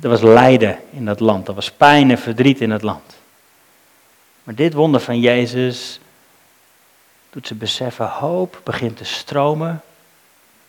Er 0.00 0.08
was 0.08 0.20
lijden 0.20 0.78
in 0.90 1.04
dat 1.04 1.20
land, 1.20 1.48
er 1.48 1.54
was 1.54 1.70
pijn 1.70 2.10
en 2.10 2.18
verdriet 2.18 2.60
in 2.60 2.70
het 2.70 2.82
land. 2.82 3.16
Maar 4.44 4.54
dit 4.54 4.72
wonder 4.72 5.00
van 5.00 5.20
Jezus 5.20 6.00
doet 7.30 7.46
ze 7.46 7.54
beseffen, 7.54 8.08
hoop 8.08 8.60
begint 8.64 8.96
te 8.96 9.04
stromen 9.04 9.82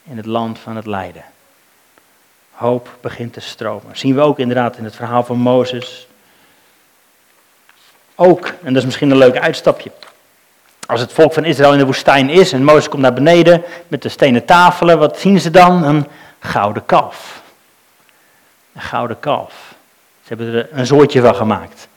in 0.03 0.17
het 0.17 0.25
land 0.25 0.59
van 0.59 0.75
het 0.75 0.85
lijden. 0.85 1.23
Hoop 2.55 2.89
begint 3.01 3.33
te 3.33 3.39
stromen. 3.39 3.87
Dat 3.87 3.97
zien 3.97 4.15
we 4.15 4.21
ook 4.21 4.39
inderdaad 4.39 4.77
in 4.77 4.83
het 4.83 4.95
verhaal 4.95 5.23
van 5.23 5.37
Mozes. 5.37 6.07
Ook, 8.15 8.45
en 8.47 8.73
dat 8.73 8.75
is 8.75 8.85
misschien 8.85 9.11
een 9.11 9.17
leuk 9.17 9.37
uitstapje. 9.37 9.91
Als 10.85 10.99
het 10.99 11.13
volk 11.13 11.33
van 11.33 11.43
Israël 11.43 11.71
in 11.71 11.77
de 11.77 11.85
woestijn 11.85 12.29
is 12.29 12.51
en 12.51 12.63
Mozes 12.63 12.89
komt 12.89 13.01
naar 13.01 13.13
beneden 13.13 13.63
met 13.87 14.01
de 14.01 14.09
stenen 14.09 14.45
tafelen, 14.45 14.99
wat 14.99 15.19
zien 15.19 15.39
ze 15.39 15.51
dan? 15.51 15.83
Een 15.83 16.07
gouden 16.39 16.85
kalf. 16.85 17.41
Een 18.73 18.81
gouden 18.81 19.19
kalf. 19.19 19.53
Ze 20.21 20.27
hebben 20.27 20.53
er 20.53 20.67
een 20.71 20.87
soortje 20.87 21.21
van 21.21 21.35
gemaakt. 21.35 21.87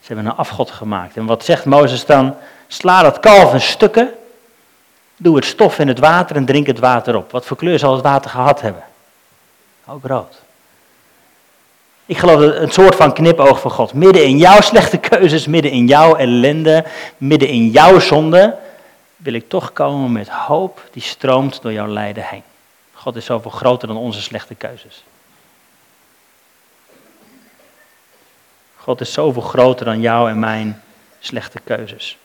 Ze 0.00 0.14
hebben 0.14 0.26
een 0.26 0.38
afgod 0.38 0.70
gemaakt. 0.70 1.16
En 1.16 1.26
wat 1.26 1.44
zegt 1.44 1.64
Mozes 1.64 2.06
dan? 2.06 2.36
Sla 2.68 3.02
dat 3.02 3.20
kalf 3.20 3.52
in 3.52 3.60
stukken, 3.60 4.10
doe 5.16 5.36
het 5.36 5.44
stof 5.44 5.78
in 5.78 5.88
het 5.88 5.98
water 5.98 6.36
en 6.36 6.44
drink 6.44 6.66
het 6.66 6.78
water 6.78 7.16
op. 7.16 7.30
Wat 7.30 7.46
voor 7.46 7.56
kleur 7.56 7.78
zal 7.78 7.92
het 7.92 8.02
water 8.02 8.30
gehad 8.30 8.60
hebben? 8.60 8.87
Ook 9.90 10.04
rood. 10.04 10.40
Ik 12.06 12.18
geloof 12.18 12.40
dat 12.40 12.54
een 12.54 12.70
soort 12.70 12.94
van 12.94 13.12
knipoog 13.12 13.60
van 13.60 13.70
God. 13.70 13.92
Midden 13.92 14.24
in 14.24 14.38
jouw 14.38 14.60
slechte 14.60 14.98
keuzes, 14.98 15.46
midden 15.46 15.70
in 15.70 15.86
jouw 15.86 16.16
ellende, 16.16 16.84
midden 17.16 17.48
in 17.48 17.68
jouw 17.68 17.98
zonde, 17.98 18.56
wil 19.16 19.32
ik 19.32 19.48
toch 19.48 19.72
komen 19.72 20.12
met 20.12 20.28
hoop 20.28 20.88
die 20.92 21.02
stroomt 21.02 21.62
door 21.62 21.72
jouw 21.72 21.86
lijden 21.86 22.24
heen. 22.24 22.42
God 22.92 23.16
is 23.16 23.24
zoveel 23.24 23.50
groter 23.50 23.88
dan 23.88 23.96
onze 23.96 24.22
slechte 24.22 24.54
keuzes. 24.54 25.04
God 28.76 29.00
is 29.00 29.12
zoveel 29.12 29.42
groter 29.42 29.84
dan 29.84 30.00
jouw 30.00 30.28
en 30.28 30.38
mijn 30.38 30.82
slechte 31.20 31.60
keuzes. 31.64 32.18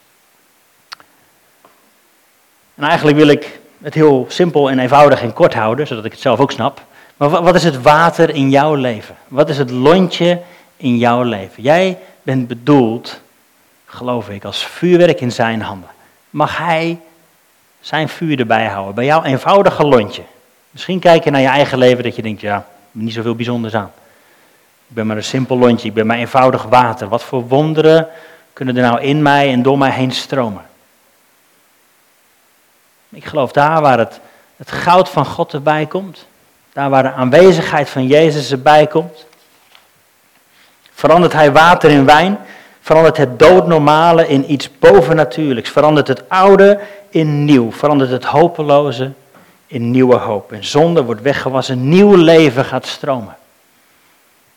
En 2.76 2.84
eigenlijk 2.84 3.18
wil 3.18 3.28
ik 3.28 3.60
het 3.82 3.94
heel 3.94 4.26
simpel 4.30 4.70
en 4.70 4.80
eenvoudig 4.80 5.22
en 5.22 5.34
kort 5.34 5.54
houden, 5.54 5.88
zodat 5.88 6.06
ik 6.06 6.12
het 6.12 6.22
zelf 6.22 6.40
ook 6.40 6.52
snap. 6.52 6.82
Maar 7.18 7.30
wat 7.30 7.56
is 7.56 7.64
het 7.64 7.82
water 7.82 8.30
in 8.30 8.50
jouw 8.50 8.76
leven? 8.76 9.16
Wat 9.28 9.50
is 9.50 9.58
het 9.58 9.70
lontje 9.70 10.42
in 10.78 10.98
jouw 10.98 11.24
leven? 11.24 11.64
Jij 11.64 11.98
bent 12.24 12.48
bedoeld, 12.48 13.20
geloof 13.86 14.30
ik, 14.30 14.46
als 14.46 14.66
vuurwerk 14.66 15.22
in 15.22 15.32
zijn 15.32 15.62
handen. 15.62 15.90
Mag 16.30 16.58
hij 16.58 17.00
zijn 17.80 18.10
vuur 18.10 18.40
erbij 18.40 18.66
houden, 18.66 18.96
bij 18.96 19.06
jouw 19.06 19.24
eenvoudige 19.24 19.84
lontje? 19.86 20.24
Misschien 20.72 21.00
kijk 21.00 21.24
je 21.24 21.32
naar 21.32 21.42
je 21.42 21.48
eigen 21.48 21.78
leven 21.78 22.04
dat 22.04 22.16
je 22.16 22.22
denkt, 22.22 22.42
ja, 22.42 22.66
niet 22.92 23.14
zoveel 23.14 23.36
bijzonders 23.36 23.74
aan. 23.74 23.92
Ik 24.88 24.96
ben 24.96 25.08
maar 25.08 25.18
een 25.18 25.24
simpel 25.24 25.58
lontje, 25.58 25.88
ik 25.88 25.94
ben 25.94 26.06
maar 26.06 26.18
eenvoudig 26.18 26.64
water. 26.64 27.08
Wat 27.08 27.24
voor 27.24 27.48
wonderen 27.48 28.08
kunnen 28.54 28.76
er 28.78 28.82
nou 28.82 29.02
in 29.02 29.22
mij 29.22 29.52
en 29.52 29.62
door 29.62 29.78
mij 29.78 29.92
heen 29.92 30.12
stromen? 30.12 30.66
Ik 33.10 33.26
geloof 33.26 33.52
daar 33.52 33.82
waar 33.82 34.00
het, 34.00 34.20
het 34.56 34.72
goud 34.72 35.10
van 35.10 35.26
God 35.26 35.54
erbij 35.54 35.86
komt, 35.86 36.28
daar 36.74 36.90
waar 36.90 37.04
de 37.04 37.12
aanwezigheid 37.12 37.90
van 37.90 38.08
Jezus 38.08 38.52
erbij 38.52 38.88
komt, 38.88 39.26
verandert 40.94 41.34
hij 41.34 41.52
water 41.52 41.90
in 41.90 42.06
wijn, 42.06 42.38
verandert 42.82 43.18
het 43.18 43.40
doodnormale 43.40 44.28
in 44.28 44.52
iets 44.52 44.80
bovennatuurlijks, 44.80 45.70
verandert 45.70 46.08
het 46.08 46.30
oude 46.30 46.80
in 47.10 47.46
nieuw, 47.46 47.72
verandert 47.72 48.10
het 48.10 48.26
hopeloze 48.26 49.12
in 49.68 49.92
nieuwe 49.92 50.16
hoop. 50.16 50.52
En 50.52 50.66
zonde 50.66 51.04
wordt 51.04 51.22
weggewassen, 51.22 51.90
nieuw 51.90 52.16
leven 52.16 52.66
gaat 52.66 52.86
stromen. 52.86 53.36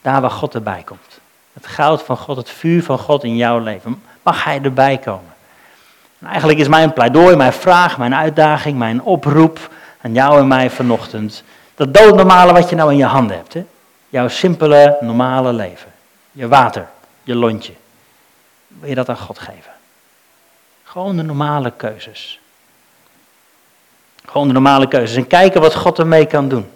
Daar 0.02 0.20
waar 0.20 0.30
God 0.30 0.54
erbij 0.54 0.82
komt. 0.84 1.18
Het 1.52 1.66
goud 1.66 2.02
van 2.02 2.16
God, 2.16 2.36
het 2.36 2.50
vuur 2.50 2.82
van 2.82 2.98
God 2.98 3.24
in 3.24 3.36
jouw 3.36 3.58
leven. 3.58 4.02
Mag 4.22 4.44
hij 4.44 4.60
erbij 4.62 4.98
komen? 4.98 5.34
En 6.18 6.26
eigenlijk 6.26 6.58
is 6.58 6.68
mijn 6.68 6.92
pleidooi, 6.92 7.36
mijn 7.36 7.52
vraag, 7.52 7.98
mijn 7.98 8.14
uitdaging, 8.14 8.78
mijn 8.78 9.02
oproep 9.02 9.70
aan 10.00 10.12
jou 10.12 10.40
en 10.40 10.48
mij 10.48 10.70
vanochtend. 10.70 11.42
Dat 11.76 11.94
doodnormale 11.94 12.52
wat 12.52 12.70
je 12.70 12.76
nou 12.76 12.90
in 12.90 12.96
je 12.96 13.04
handen 13.04 13.36
hebt. 13.36 13.54
Hè? 13.54 13.64
Jouw 14.08 14.28
simpele, 14.28 14.96
normale 15.00 15.52
leven. 15.52 15.92
Je 16.32 16.48
water, 16.48 16.88
je 17.22 17.34
lontje. 17.34 17.72
Wil 18.68 18.88
je 18.88 18.94
dat 18.94 19.08
aan 19.08 19.16
God 19.16 19.38
geven? 19.38 19.72
Gewoon 20.84 21.16
de 21.16 21.22
normale 21.22 21.72
keuzes. 21.76 22.40
Gewoon 24.24 24.46
de 24.46 24.52
normale 24.52 24.88
keuzes. 24.88 25.16
En 25.16 25.26
kijken 25.26 25.60
wat 25.60 25.74
God 25.74 25.98
ermee 25.98 26.26
kan 26.26 26.48
doen 26.48 26.70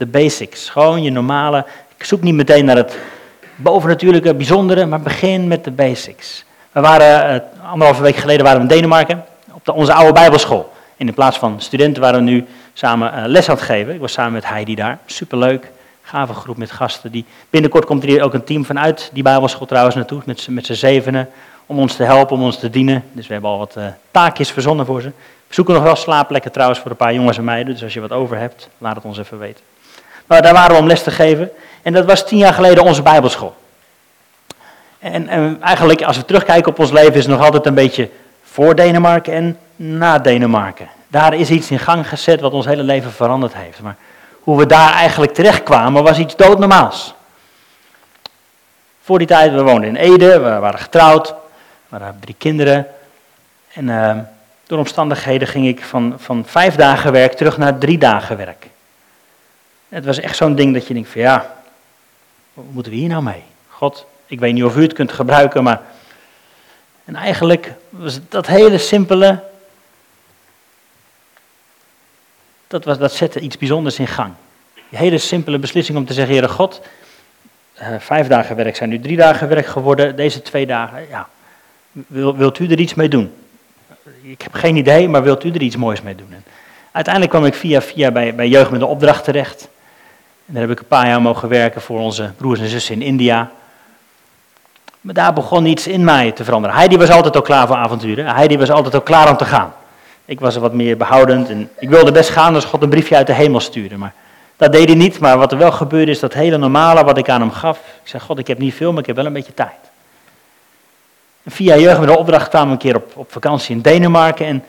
de 0.00 0.06
basics. 0.06 0.68
Gewoon 0.68 1.02
je 1.02 1.10
normale. 1.10 1.64
Ik 1.96 2.04
zoek 2.04 2.22
niet 2.22 2.34
meteen 2.34 2.64
naar 2.64 2.76
het 2.76 2.98
bovennatuurlijke, 3.56 4.34
bijzondere, 4.34 4.86
maar 4.86 5.00
begin 5.00 5.48
met 5.48 5.64
de 5.64 5.70
basics. 5.70 6.44
We 6.72 6.80
waren 6.80 7.34
uh, 7.34 7.70
anderhalve 7.70 8.02
week 8.02 8.16
geleden 8.16 8.44
waren 8.44 8.60
we 8.60 8.68
in 8.68 8.74
Denemarken 8.74 9.24
op 9.52 9.64
de, 9.64 9.72
onze 9.72 9.92
oude 9.92 10.12
Bijbelschool. 10.12 10.72
In 10.96 11.14
plaats 11.14 11.38
van 11.38 11.60
studenten 11.60 12.02
waren 12.02 12.24
we 12.24 12.30
nu 12.30 12.46
samen 12.72 13.12
uh, 13.14 13.22
les 13.26 13.48
aan 13.48 13.54
het 13.54 13.64
geven. 13.64 13.94
Ik 13.94 14.00
was 14.00 14.12
samen 14.12 14.32
met 14.32 14.48
Heidi 14.48 14.74
daar. 14.74 14.98
Superleuk. 15.06 15.70
Gave 16.02 16.34
groep 16.34 16.56
met 16.56 16.70
gasten. 16.70 17.10
Die, 17.10 17.24
binnenkort 17.50 17.84
komt 17.84 18.04
er 18.04 18.22
ook 18.22 18.34
een 18.34 18.44
team 18.44 18.64
vanuit 18.64 19.10
die 19.12 19.22
Bijbelschool 19.22 19.66
trouwens 19.66 19.94
naartoe. 19.94 20.22
Met, 20.24 20.46
met 20.50 20.66
z'n 20.66 20.72
zevenen. 20.72 21.28
Om 21.66 21.78
ons 21.78 21.96
te 21.96 22.02
helpen, 22.02 22.36
om 22.36 22.42
ons 22.42 22.58
te 22.58 22.70
dienen. 22.70 23.04
Dus 23.12 23.26
we 23.26 23.32
hebben 23.32 23.50
al 23.50 23.58
wat 23.58 23.74
uh, 23.78 23.84
taakjes 24.10 24.50
verzonnen 24.50 24.86
voor 24.86 25.00
ze. 25.00 25.08
We 25.46 25.54
zoeken 25.54 25.74
nog 25.74 25.82
wel 25.82 25.96
slaapplekken 25.96 26.52
trouwens 26.52 26.80
voor 26.80 26.90
een 26.90 26.96
paar 26.96 27.14
jongens 27.14 27.38
en 27.38 27.44
meiden. 27.44 27.72
Dus 27.72 27.82
als 27.82 27.94
je 27.94 28.00
wat 28.00 28.12
over 28.12 28.36
hebt, 28.36 28.68
laat 28.78 28.94
het 28.94 29.04
ons 29.04 29.18
even 29.18 29.38
weten. 29.38 29.64
Maar 30.26 30.42
daar 30.42 30.52
waren 30.52 30.74
we 30.74 30.80
om 30.80 30.86
les 30.86 31.02
te 31.02 31.10
geven. 31.10 31.50
En 31.82 31.92
dat 31.92 32.04
was 32.04 32.26
tien 32.26 32.38
jaar 32.38 32.54
geleden 32.54 32.84
onze 32.84 33.02
Bijbelschool. 33.02 33.54
En, 34.98 35.28
en, 35.28 35.58
eigenlijk, 35.62 36.02
als 36.02 36.16
we 36.16 36.24
terugkijken 36.24 36.70
op 36.70 36.78
ons 36.78 36.90
leven, 36.90 37.14
is 37.14 37.24
het 37.24 37.34
nog 37.34 37.44
altijd 37.44 37.66
een 37.66 37.74
beetje 37.74 38.10
voor 38.42 38.74
Denemarken 38.74 39.32
en 39.32 39.58
na 39.76 40.18
Denemarken. 40.18 40.88
Daar 41.10 41.34
is 41.34 41.50
iets 41.50 41.70
in 41.70 41.78
gang 41.78 42.08
gezet 42.08 42.40
wat 42.40 42.52
ons 42.52 42.66
hele 42.66 42.82
leven 42.82 43.12
veranderd 43.12 43.54
heeft. 43.54 43.80
Maar 43.80 43.96
hoe 44.40 44.58
we 44.58 44.66
daar 44.66 44.92
eigenlijk 44.92 45.34
terechtkwamen, 45.34 46.02
was 46.02 46.18
iets 46.18 46.36
doodnormaals. 46.36 47.14
Voor 49.02 49.18
die 49.18 49.26
tijd, 49.26 49.52
we 49.52 49.62
woonden 49.62 49.88
in 49.88 49.96
Ede, 49.96 50.40
we 50.40 50.58
waren 50.58 50.78
getrouwd, 50.78 51.28
we 51.88 51.96
hadden 51.96 52.16
drie 52.20 52.34
kinderen. 52.38 52.86
En 53.72 53.88
uh, 53.88 54.16
door 54.66 54.78
omstandigheden 54.78 55.48
ging 55.48 55.66
ik 55.66 55.84
van, 55.84 56.14
van 56.18 56.44
vijf 56.46 56.74
dagen 56.74 57.12
werk 57.12 57.32
terug 57.32 57.58
naar 57.58 57.78
drie 57.78 57.98
dagen 57.98 58.36
werk. 58.36 58.66
Het 59.88 60.04
was 60.04 60.20
echt 60.20 60.36
zo'n 60.36 60.54
ding 60.54 60.74
dat 60.74 60.86
je 60.86 60.94
denkt 60.94 61.08
van 61.08 61.20
ja, 61.20 61.56
wat 62.54 62.64
moeten 62.70 62.92
we 62.92 62.98
hier 62.98 63.08
nou 63.08 63.22
mee? 63.22 63.42
God, 63.68 64.06
ik 64.26 64.40
weet 64.40 64.54
niet 64.54 64.64
of 64.64 64.76
u 64.76 64.82
het 64.82 64.92
kunt 64.92 65.12
gebruiken, 65.12 65.62
maar... 65.62 65.80
En 67.04 67.16
eigenlijk 67.16 67.72
was 67.88 68.20
dat 68.28 68.46
hele 68.46 68.78
simpele, 68.78 69.42
dat, 72.70 72.84
was, 72.84 72.98
dat 72.98 73.12
zette 73.12 73.40
iets 73.40 73.58
bijzonders 73.58 73.98
in 73.98 74.06
gang. 74.06 74.32
Die 74.88 74.98
hele 74.98 75.18
simpele 75.18 75.58
beslissing 75.58 75.98
om 75.98 76.04
te 76.04 76.12
zeggen, 76.12 76.32
Heere 76.32 76.48
God, 76.48 76.80
uh, 77.80 77.88
vijf 77.98 78.26
dagen 78.26 78.56
werk 78.56 78.76
zijn 78.76 78.88
nu 78.88 79.00
drie 79.00 79.16
dagen 79.16 79.48
werk 79.48 79.66
geworden, 79.66 80.16
deze 80.16 80.42
twee 80.42 80.66
dagen, 80.66 81.06
ja, 81.08 81.28
wil, 81.92 82.36
wilt 82.36 82.58
u 82.58 82.70
er 82.70 82.78
iets 82.78 82.94
mee 82.94 83.08
doen? 83.08 83.32
Ik 84.22 84.42
heb 84.42 84.54
geen 84.54 84.76
idee, 84.76 85.08
maar 85.08 85.22
wilt 85.22 85.44
u 85.44 85.50
er 85.50 85.62
iets 85.62 85.76
moois 85.76 86.02
mee 86.02 86.14
doen? 86.14 86.28
En 86.30 86.44
uiteindelijk 86.92 87.34
kwam 87.34 87.46
ik 87.46 87.54
via 87.54 87.82
via 87.82 88.10
bij, 88.10 88.34
bij 88.34 88.48
Jeugd 88.48 88.70
met 88.70 88.80
de 88.80 88.86
Opdracht 88.86 89.24
terecht. 89.24 89.68
En 90.46 90.52
daar 90.54 90.62
heb 90.62 90.70
ik 90.70 90.78
een 90.78 90.86
paar 90.86 91.06
jaar 91.06 91.22
mogen 91.22 91.48
werken 91.48 91.80
voor 91.80 92.00
onze 92.00 92.32
broers 92.36 92.60
en 92.60 92.68
zussen 92.68 92.94
in 92.94 93.02
India. 93.02 93.50
Maar 95.00 95.14
daar 95.14 95.32
begon 95.32 95.66
iets 95.66 95.86
in 95.86 96.04
mij 96.04 96.32
te 96.32 96.44
veranderen. 96.44 96.76
Heidi 96.76 96.96
was 96.96 97.10
altijd 97.10 97.36
al 97.36 97.42
klaar 97.42 97.66
voor 97.66 97.76
avonturen. 97.76 98.26
Heidi 98.26 98.58
was 98.58 98.70
altijd 98.70 98.94
al 98.94 99.00
klaar 99.00 99.30
om 99.30 99.36
te 99.36 99.44
gaan. 99.44 99.72
Ik 100.30 100.40
was 100.40 100.54
er 100.54 100.60
wat 100.60 100.72
meer 100.72 100.96
behoudend 100.96 101.48
en 101.48 101.70
ik 101.78 101.88
wilde 101.88 102.12
best 102.12 102.30
gaan 102.30 102.54
als 102.54 102.64
God 102.64 102.82
een 102.82 102.88
briefje 102.88 103.16
uit 103.16 103.26
de 103.26 103.32
hemel 103.32 103.60
stuurde. 103.60 103.96
Maar 103.96 104.14
dat 104.56 104.72
deed 104.72 104.88
hij 104.88 104.96
niet. 104.96 105.18
Maar 105.18 105.38
wat 105.38 105.52
er 105.52 105.58
wel 105.58 105.72
gebeurde 105.72 106.10
is 106.10 106.20
dat 106.20 106.32
hele 106.32 106.56
normale 106.56 107.04
wat 107.04 107.18
ik 107.18 107.28
aan 107.28 107.40
hem 107.40 107.50
gaf. 107.50 107.78
Ik 107.78 108.08
zei, 108.08 108.22
God, 108.22 108.38
ik 108.38 108.46
heb 108.46 108.58
niet 108.58 108.74
veel, 108.74 108.90
maar 108.90 109.00
ik 109.00 109.06
heb 109.06 109.16
wel 109.16 109.26
een 109.26 109.32
beetje 109.32 109.54
tijd. 109.54 109.90
En 111.42 111.50
via 111.50 111.76
jeugd 111.76 111.98
met 111.98 112.08
de 112.08 112.18
opdracht 112.18 112.48
kwamen 112.48 112.66
we 112.66 112.72
een 112.72 112.78
keer 112.78 112.96
op, 112.96 113.12
op 113.16 113.32
vakantie 113.32 113.74
in 113.74 113.80
Denemarken. 113.80 114.46
En 114.46 114.64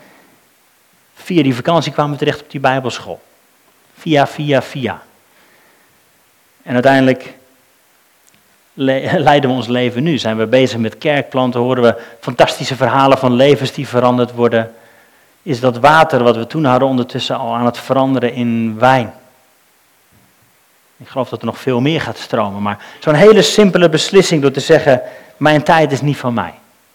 via 1.14 1.44
die 1.44 1.56
vakantie 1.56 1.92
kwamen 1.92 2.12
we 2.12 2.18
terecht 2.18 2.42
op 2.42 2.52
die 2.52 2.60
bijbelschool. 2.60 3.22
Via, 3.98 4.28
via, 4.28 4.62
via. 4.62 5.02
En 6.64 6.74
uiteindelijk 6.74 7.34
leiden 9.28 9.50
we 9.50 9.56
ons 9.56 9.68
leven 9.68 10.04
nu. 10.04 10.18
Zijn 10.18 10.38
we 10.38 10.46
bezig 10.46 10.80
met 10.80 10.98
kerkplanten, 10.98 11.60
horen 11.60 11.84
we 11.84 12.02
fantastische 12.20 12.76
verhalen 12.76 13.18
van 13.18 13.34
levens 13.34 13.72
die 13.72 13.88
veranderd 13.88 14.32
worden. 14.32 14.74
Is 15.44 15.60
dat 15.60 15.78
water 15.78 16.24
wat 16.24 16.36
we 16.36 16.48
toen 16.48 16.66
hadden 16.66 16.88
ondertussen 16.88 17.38
al 17.38 17.56
aan 17.56 17.66
het 17.66 17.78
veranderen 17.78 18.34
in 18.34 18.80
wijn? 18.80 19.14
Ik 20.98 21.08
geloof 21.08 21.30
dat 21.30 21.40
er 21.40 21.46
nog 21.46 21.60
veel 21.60 21.80
meer 21.80 22.02
gaat 22.02 22.18
stromen, 22.18 22.62
maar 22.62 22.86
zo'n 23.00 23.14
hele 23.14 23.42
simpele 23.42 23.90
beslissing 23.90 24.42
door 24.42 24.52
te 24.52 24.60
zeggen, 24.60 25.02
mijn 25.38 25.64
tijd 25.64 25.92
is 25.92 26.02
niet 26.02 26.18
van 26.18 26.34
mij. 26.34 26.54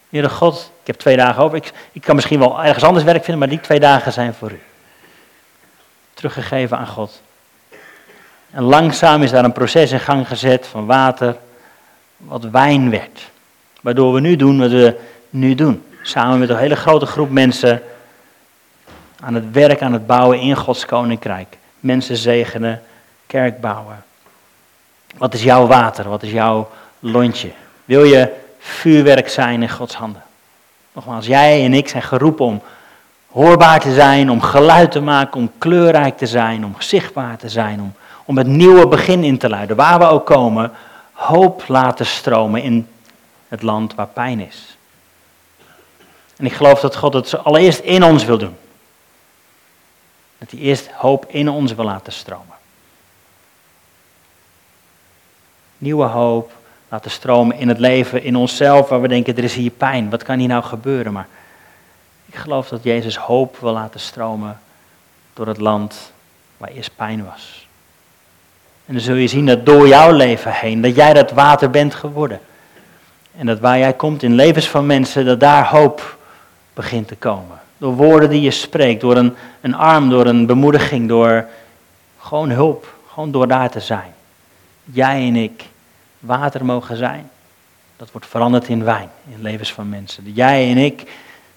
Heere 0.09 0.29
God, 0.29 0.71
ik 0.81 0.87
heb 0.87 0.97
twee 0.97 1.17
dagen 1.17 1.43
over, 1.43 1.57
ik, 1.57 1.73
ik 1.93 2.00
kan 2.00 2.15
misschien 2.15 2.38
wel 2.38 2.65
ergens 2.65 2.85
anders 2.85 3.05
werk 3.05 3.25
vinden, 3.25 3.38
maar 3.38 3.49
die 3.49 3.61
twee 3.61 3.81
dagen 3.81 4.12
zijn 4.12 4.35
voor 4.35 4.50
u. 4.50 4.61
Teruggegeven 6.15 6.79
aan 6.79 6.87
God. 6.87 7.23
En 8.50 8.62
langzaam 8.62 9.23
is 9.23 9.31
daar 9.31 9.45
een 9.45 9.53
proces 9.53 9.93
in 9.93 10.00
gang 10.00 10.29
gezet 10.29 10.67
van 10.67 10.87
water, 10.87 11.37
wat 12.17 12.45
wijn 12.45 12.91
werd. 12.91 13.31
Waardoor 13.81 14.12
we 14.12 14.21
nu 14.21 14.37
doen 14.37 14.59
wat 14.59 14.71
we 14.71 14.97
nu 15.31 15.55
doen. 15.55 15.85
Samen 16.03 16.38
met 16.38 16.49
een 16.49 16.57
hele 16.57 16.76
grote 16.76 17.07
groep 17.07 17.31
mensen 17.31 17.83
aan 19.20 19.35
het 19.35 19.50
werk, 19.52 19.82
aan 19.82 19.92
het 19.92 20.06
bouwen 20.06 20.40
in 20.40 20.56
Gods 20.56 20.85
koninkrijk. 20.85 21.58
Mensen 21.80 22.16
zegenen, 22.16 22.82
kerk 23.26 23.61
bouwen. 23.61 24.04
Wat 25.16 25.35
is 25.35 25.42
jouw 25.42 25.66
water? 25.66 26.08
Wat 26.08 26.23
is 26.23 26.30
jouw 26.30 26.70
lontje? 26.99 27.50
Wil 27.85 28.04
je 28.04 28.32
vuurwerk 28.58 29.28
zijn 29.28 29.62
in 29.62 29.70
Gods 29.70 29.94
handen? 29.94 30.23
Nogmaals, 30.92 31.26
jij 31.26 31.64
en 31.64 31.75
ik 31.75 31.88
zijn 31.88 32.02
geroepen 32.02 32.44
om 32.44 32.62
hoorbaar 33.30 33.80
te 33.80 33.94
zijn, 33.94 34.30
om 34.30 34.40
geluid 34.40 34.90
te 34.90 35.00
maken, 35.00 35.40
om 35.40 35.50
kleurrijk 35.58 36.16
te 36.16 36.26
zijn, 36.26 36.64
om 36.64 36.75
zichtbaar 36.78 37.37
te 37.37 37.49
zijn, 37.49 37.80
om, 37.80 37.92
om 38.25 38.37
het 38.38 38.46
nieuwe 38.46 38.88
begin 38.88 39.25
in 39.25 39.38
te 39.38 39.49
luiden. 39.49 39.76
Waar 39.76 39.99
we 39.99 40.04
ook 40.04 40.26
komen, 40.26 40.73
hoop 41.12 41.64
laten 41.68 42.06
stromen 42.06 42.62
in 42.62 42.88
het 43.49 43.62
land 43.62 43.94
waar 43.94 44.06
pijn 44.06 44.40
is. 44.40 44.76
En 46.37 46.46
ik 46.46 46.52
geloof 46.52 46.80
dat 46.80 46.96
God 46.96 47.14
het 47.14 47.44
allereerst 47.44 47.78
in 47.78 48.04
ons 48.04 48.25
wil 48.25 48.38
doen. 48.38 48.56
Dat 50.38 50.50
hij 50.50 50.61
eerst 50.61 50.90
hoop 50.90 51.26
in 51.28 51.49
ons 51.49 51.75
wil 51.75 51.85
laten 51.85 52.12
stromen. 52.12 52.55
Nieuwe 55.78 56.05
hoop 56.05 56.52
laten 56.88 57.11
stromen 57.11 57.57
in 57.57 57.69
het 57.69 57.78
leven, 57.78 58.23
in 58.23 58.37
onszelf, 58.37 58.88
waar 58.88 59.00
we 59.00 59.09
denken, 59.09 59.37
er 59.37 59.45
is 59.45 59.55
hier 59.55 59.71
pijn. 59.71 60.11
Wat 60.11 60.23
kan 60.23 60.38
hier 60.38 60.49
nou 60.49 60.62
gebeuren? 60.62 61.12
Maar 61.12 61.28
ik 62.26 62.35
geloof 62.35 62.69
dat 62.69 62.83
Jezus 62.83 63.16
hoop 63.16 63.57
wil 63.59 63.73
laten 63.73 64.00
stromen 64.00 64.61
door 65.35 65.47
het 65.47 65.59
land 65.59 66.12
waar 66.57 66.71
eerst 66.71 66.97
pijn 66.97 67.25
was. 67.25 67.66
En 68.87 68.92
dan 68.92 69.03
zul 69.03 69.14
je 69.14 69.27
zien 69.27 69.46
dat 69.46 69.66
door 69.66 69.88
jouw 69.88 70.12
leven 70.12 70.53
heen, 70.53 70.81
dat 70.81 70.94
jij 70.94 71.12
dat 71.12 71.31
water 71.31 71.70
bent 71.70 71.94
geworden. 71.94 72.40
En 73.37 73.46
dat 73.46 73.61
waar 73.61 73.79
jij 73.79 73.92
komt 73.92 74.22
in 74.22 74.35
levens 74.35 74.68
van 74.68 74.87
mensen, 74.87 75.25
dat 75.25 75.40
daar 75.40 75.68
hoop 75.68 76.18
begint 76.75 77.09
te 77.09 77.16
komen. 77.16 77.61
Door 77.79 77.95
woorden 77.95 78.31
die 78.31 78.41
je 78.41 78.51
spreekt, 78.51 79.01
door 79.01 79.17
een, 79.17 79.35
een 79.61 79.75
arm, 79.75 80.11
door 80.11 80.27
een 80.27 80.47
bemoediging, 80.47 81.09
door 81.09 81.47
gewoon 82.19 82.51
hulp. 82.51 82.95
Gewoon 83.09 83.31
door 83.31 83.49
daar 83.49 83.71
te 83.71 83.81
zijn. 83.81 84.15
Jij 84.85 85.27
en 85.27 85.37
ik 85.37 85.65
water 86.19 86.65
mogen 86.65 86.97
zijn. 86.97 87.31
Dat 87.97 88.11
wordt 88.12 88.27
veranderd 88.27 88.69
in 88.69 88.85
wijn, 88.85 89.11
in 89.29 89.43
levens 89.43 89.73
van 89.73 89.89
mensen. 89.89 90.33
Jij 90.33 90.71
en 90.71 90.77
ik 90.77 91.05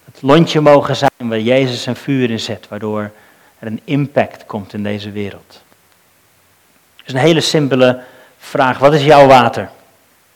het 0.04 0.22
lontje 0.22 0.60
mogen 0.60 0.96
zijn 0.96 1.10
waar 1.16 1.40
Jezus 1.40 1.82
zijn 1.82 1.96
vuur 1.96 2.30
in 2.30 2.40
zet, 2.40 2.68
waardoor 2.68 3.10
er 3.58 3.66
een 3.66 3.80
impact 3.84 4.46
komt 4.46 4.72
in 4.72 4.82
deze 4.82 5.10
wereld. 5.10 5.62
is 7.04 7.12
een 7.12 7.18
hele 7.18 7.40
simpele 7.40 8.02
vraag. 8.38 8.78
Wat 8.78 8.94
is 8.94 9.04
jouw 9.04 9.26
water? 9.26 9.70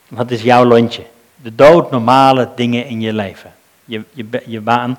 Wat 0.09 0.31
is 0.31 0.43
jouw 0.43 0.65
lontje? 0.65 1.07
De 1.37 1.55
doodnormale 1.55 2.49
dingen 2.57 2.87
in 2.87 3.01
je 3.01 3.13
leven. 3.13 3.53
Je, 3.85 4.03
je, 4.13 4.43
je 4.47 4.61
baan, 4.61 4.99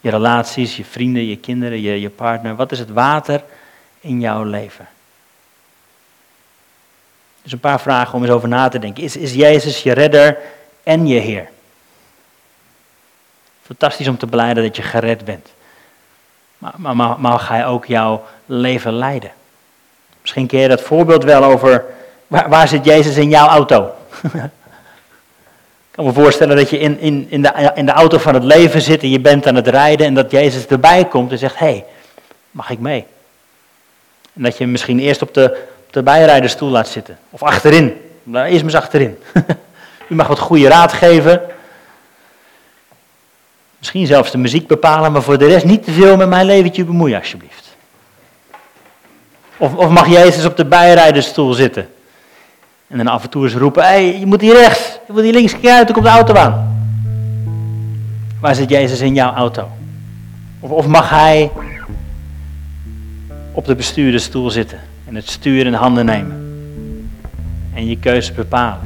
je 0.00 0.10
relaties, 0.10 0.76
je 0.76 0.84
vrienden, 0.84 1.26
je 1.26 1.36
kinderen, 1.36 1.80
je, 1.80 2.00
je 2.00 2.10
partner. 2.10 2.56
Wat 2.56 2.72
is 2.72 2.78
het 2.78 2.90
water 2.90 3.42
in 4.00 4.20
jouw 4.20 4.42
leven? 4.42 4.88
Dus 7.42 7.52
een 7.52 7.60
paar 7.60 7.80
vragen 7.80 8.14
om 8.14 8.22
eens 8.22 8.32
over 8.32 8.48
na 8.48 8.68
te 8.68 8.78
denken. 8.78 9.02
Is, 9.02 9.16
is 9.16 9.34
Jezus 9.34 9.82
je 9.82 9.92
redder 9.92 10.38
en 10.82 11.06
je 11.06 11.20
Heer? 11.20 11.48
Fantastisch 13.62 14.08
om 14.08 14.18
te 14.18 14.26
beleiden 14.26 14.62
dat 14.62 14.76
je 14.76 14.82
gered 14.82 15.24
bent. 15.24 15.48
Maar, 16.58 16.96
maar, 16.96 17.20
maar, 17.20 17.38
ga 17.38 17.56
je 17.56 17.64
ook 17.64 17.86
jouw 17.86 18.24
leven 18.46 18.92
leiden? 18.92 19.30
Misschien 20.20 20.46
ken 20.46 20.60
je 20.60 20.68
dat 20.68 20.80
voorbeeld 20.80 21.24
wel 21.24 21.44
over 21.44 21.84
waar, 22.26 22.48
waar 22.48 22.68
zit 22.68 22.84
Jezus 22.84 23.16
in 23.16 23.28
jouw 23.28 23.48
auto? 23.48 23.94
Ik 25.90 25.96
kan 25.96 26.04
me 26.04 26.12
voorstellen 26.12 26.56
dat 26.56 26.70
je 26.70 26.78
in, 26.78 27.00
in, 27.00 27.26
in, 27.30 27.42
de, 27.42 27.72
in 27.74 27.86
de 27.86 27.92
auto 27.92 28.18
van 28.18 28.34
het 28.34 28.44
leven 28.44 28.80
zit 28.80 29.02
en 29.02 29.10
je 29.10 29.20
bent 29.20 29.46
aan 29.46 29.54
het 29.54 29.68
rijden 29.68 30.06
en 30.06 30.14
dat 30.14 30.30
Jezus 30.30 30.66
erbij 30.66 31.04
komt 31.04 31.30
en 31.30 31.38
zegt, 31.38 31.58
hé, 31.58 31.66
hey, 31.66 31.84
mag 32.50 32.70
ik 32.70 32.78
mee? 32.78 33.04
En 34.34 34.42
dat 34.42 34.58
je 34.58 34.66
misschien 34.66 34.98
eerst 34.98 35.22
op 35.22 35.34
de, 35.34 35.44
op 35.86 35.92
de 35.92 36.02
bijrijderstoel 36.02 36.68
laat 36.68 36.88
zitten. 36.88 37.18
Of 37.30 37.42
achterin. 37.42 37.84
Eerst 37.84 38.24
maar 38.24 38.46
eens 38.46 38.74
achterin. 38.74 39.18
U 40.08 40.14
mag 40.14 40.26
wat 40.26 40.38
goede 40.38 40.68
raad 40.68 40.92
geven. 40.92 41.40
Misschien 43.78 44.06
zelfs 44.06 44.30
de 44.30 44.38
muziek 44.38 44.66
bepalen, 44.66 45.12
maar 45.12 45.22
voor 45.22 45.38
de 45.38 45.46
rest 45.46 45.64
niet 45.64 45.84
te 45.84 45.92
veel 45.92 46.16
met 46.16 46.28
mijn 46.28 46.46
leventje 46.46 46.84
bemoeien, 46.84 47.18
alsjeblieft. 47.18 47.68
Of, 49.56 49.74
of 49.74 49.88
mag 49.88 50.08
Jezus 50.08 50.44
op 50.44 50.56
de 50.56 50.64
bijrijderstoel 50.64 51.52
zitten? 51.52 51.88
En 52.90 52.96
dan 52.96 53.06
af 53.06 53.22
en 53.22 53.30
toe 53.30 53.44
eens 53.44 53.54
roepen, 53.54 53.82
hey, 53.82 54.18
je 54.18 54.26
moet 54.26 54.40
hier 54.40 54.54
rechts, 54.54 54.98
je 55.06 55.12
moet 55.12 55.22
hier 55.22 55.32
links, 55.32 55.52
kijk 55.52 55.74
uit, 55.74 55.88
er 55.88 55.94
komt 55.94 56.04
de 56.04 56.10
auto 56.10 56.34
aan. 56.34 56.82
Waar 58.40 58.54
zit 58.54 58.70
Jezus 58.70 59.00
in 59.00 59.14
jouw 59.14 59.32
auto? 59.32 59.68
Of, 60.60 60.70
of 60.70 60.86
mag 60.86 61.10
hij 61.10 61.50
op 63.52 63.66
de 63.66 63.74
bestuurdersstoel 63.74 64.50
zitten 64.50 64.78
en 65.08 65.14
het 65.14 65.30
stuur 65.30 65.66
in 65.66 65.72
handen 65.72 66.04
nemen? 66.04 66.62
En 67.74 67.86
je 67.88 67.98
keuze 67.98 68.32
bepalen. 68.32 68.78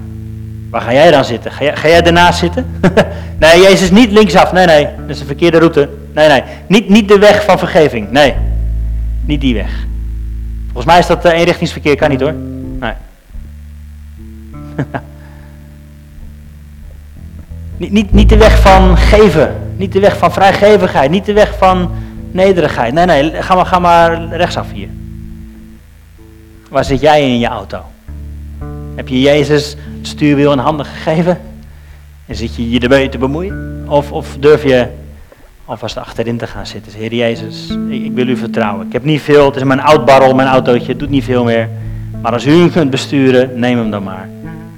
Waar 0.71 0.81
ga 0.81 0.93
jij 0.93 1.11
dan 1.11 1.25
zitten? 1.25 1.53
Ga 1.53 1.65
jij, 1.65 1.77
ga 1.77 1.89
jij 1.89 2.33
zitten? 2.33 2.81
nee, 3.41 3.61
Jezus 3.61 3.91
niet 3.91 4.11
linksaf. 4.11 4.53
Nee, 4.53 4.67
nee, 4.67 4.89
dat 5.01 5.17
is 5.17 5.21
een 5.21 5.27
verkeerde 5.27 5.59
route. 5.59 5.89
Nee, 6.15 6.29
nee, 6.29 6.43
niet, 6.67 6.89
niet 6.89 7.09
de 7.09 7.19
weg 7.19 7.45
van 7.45 7.59
vergeving. 7.59 8.11
Nee, 8.11 8.35
niet 9.25 9.41
die 9.41 9.55
weg. 9.55 9.87
Volgens 10.65 10.87
mij 10.87 10.99
is 10.99 11.07
dat 11.07 11.27
uh, 11.27 11.33
eenrichtingsverkeer, 11.33 11.97
kan 11.97 12.11
niet 12.11 12.21
hoor. 12.21 12.35
Niet, 17.77 17.93
niet, 17.93 18.13
niet 18.13 18.29
de 18.29 18.37
weg 18.37 18.61
van 18.61 18.97
geven. 18.97 19.55
Niet 19.77 19.93
de 19.93 20.01
weg 20.01 20.17
van 20.17 20.33
vrijgevigheid. 20.33 21.11
Niet 21.11 21.25
de 21.25 21.33
weg 21.33 21.55
van 21.59 21.91
nederigheid. 22.31 22.93
Nee, 22.93 23.07
nee, 23.07 23.43
ga 23.43 23.55
maar, 23.55 23.67
ga 23.67 23.79
maar 23.79 24.37
rechtsaf 24.37 24.73
hier. 24.73 24.89
Waar 26.71 26.85
zit 26.85 27.01
jij 27.01 27.23
in 27.23 27.39
je 27.39 27.47
auto? 27.47 27.83
Heb 28.95 29.09
je 29.09 29.21
Jezus 29.21 29.77
het 29.99 30.09
stuurwiel 30.09 30.53
in 30.53 30.59
handen 30.59 30.87
gegeven? 30.87 31.41
En 32.27 32.35
zit 32.35 32.55
je 32.55 32.71
je 32.71 32.81
ermee 32.81 33.09
te 33.09 33.19
bemoeien? 33.19 33.85
Of, 33.89 34.13
of 34.13 34.37
durf 34.41 34.63
je 34.63 34.87
alvast 35.65 35.97
achterin 35.97 36.37
te 36.37 36.47
gaan 36.47 36.67
zitten? 36.67 36.93
Heer 36.93 37.15
Jezus, 37.15 37.77
ik, 37.89 38.13
wil 38.15 38.29
u 38.29 38.37
vertrouwen. 38.37 38.87
Ik 38.87 38.93
heb 38.93 39.05
niet 39.05 39.21
veel, 39.21 39.47
het 39.47 39.57
is 39.57 39.63
mijn 39.63 39.81
oud 39.81 40.05
barrel, 40.05 40.35
mijn 40.35 40.49
autootje, 40.49 40.89
het 40.89 40.99
doet 40.99 41.11
niet 41.11 41.25
veel 41.25 41.45
meer. 41.45 41.69
Maar 42.21 42.33
als 42.33 42.47
u 42.47 42.51
hem 42.51 42.71
kunt 42.71 42.91
besturen, 42.91 43.59
neem 43.59 43.79
hem 43.79 43.91
dan 43.91 44.03
maar 44.03 44.29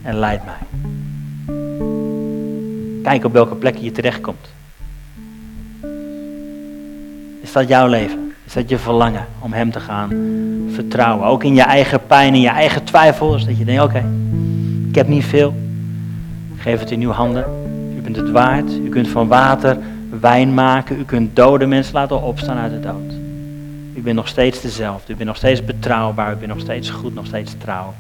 en 0.03 0.19
leid 0.19 0.41
mij. 0.45 0.91
Kijk 3.07 3.25
op 3.25 3.33
welke 3.33 3.55
plekken 3.55 3.85
je 3.85 3.93
terechtkomt. 3.93 4.49
Is 7.41 7.53
dat 7.53 7.69
jouw 7.69 7.89
leven? 7.89 8.33
Is 8.45 8.53
dat 8.53 8.69
je 8.69 8.79
verlangen 8.79 9.27
om 9.39 9.53
Hem 9.53 9.71
te 9.71 9.81
gaan 9.81 10.11
vertrouwen? 10.73 11.27
Ook 11.27 11.45
in 11.45 11.55
je 11.55 11.63
eigen 11.63 12.07
pijn, 12.07 12.35
in 12.35 12.41
je 12.41 12.49
eigen 12.49 12.85
twijfels. 12.85 13.47
Dat 13.47 13.59
je 13.59 13.65
denkt, 13.65 13.83
oké, 13.83 14.05
ik 14.89 14.95
heb 14.95 15.09
niet 15.09 15.25
veel. 15.25 15.55
Geef 16.57 16.81
het 16.81 16.91
in 16.91 17.01
uw 17.01 17.11
handen. 17.11 17.45
U 17.97 18.01
bent 18.01 18.17
het 18.17 18.31
waard. 18.31 18.73
U 18.73 18.89
kunt 18.89 19.09
van 19.09 19.29
water 19.29 19.79
wijn 20.21 20.55
maken. 20.55 20.99
U 20.99 21.05
kunt 21.05 21.37
dode 21.37 21.67
mensen 21.67 21.95
laten 21.95 22.23
opstaan 22.23 22.57
uit 22.57 22.73
de 22.73 22.81
dood. 22.81 23.13
U 23.95 24.01
bent 24.01 24.17
nog 24.17 24.29
steeds 24.29 24.61
dezelfde. 24.61 25.13
U 25.13 25.17
bent 25.17 25.29
nog 25.29 25.37
steeds 25.37 25.65
betrouwbaar. 25.65 26.33
U 26.33 26.37
bent 26.37 26.53
nog 26.53 26.61
steeds 26.61 26.91
goed, 26.91 27.15
nog 27.15 27.27
steeds 27.27 27.55
trouw. 27.59 27.95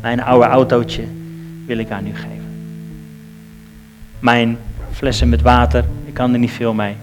Mijn 0.00 0.22
oude 0.22 0.46
autootje 0.46 1.04
wil 1.66 1.78
ik 1.78 1.90
aan 1.90 2.06
u 2.06 2.14
geven. 2.14 2.41
Mijn 4.22 4.58
flessen 4.92 5.28
met 5.28 5.42
water, 5.42 5.84
ik 6.04 6.14
kan 6.14 6.32
er 6.32 6.38
niet 6.38 6.50
veel 6.50 6.74
mee. 6.74 6.96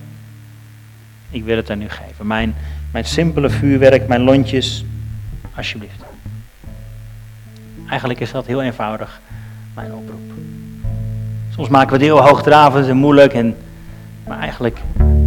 Ik 1.30 1.44
wil 1.44 1.56
het 1.56 1.70
aan 1.70 1.82
u 1.82 1.90
geven. 1.90 2.28
Mijn, 2.28 2.56
mijn 2.92 3.06
simpele 3.06 3.50
vuurwerk, 3.50 4.08
mijn 4.08 4.22
lontjes, 4.22 4.86
alsjeblieft. 5.56 6.04
Eigenlijk 7.90 8.20
is 8.20 8.32
dat 8.32 8.46
heel 8.46 8.62
eenvoudig 8.62 9.20
mijn 9.74 9.94
oproep. 9.94 10.32
Soms 11.50 11.68
maken 11.68 11.88
we 11.88 11.94
het 11.94 12.04
heel 12.04 12.28
hoogdravend 12.28 12.88
en 12.88 12.98
moeilijk, 12.98 13.34
en, 13.34 13.56
maar 14.28 14.40
eigenlijk 14.40 14.78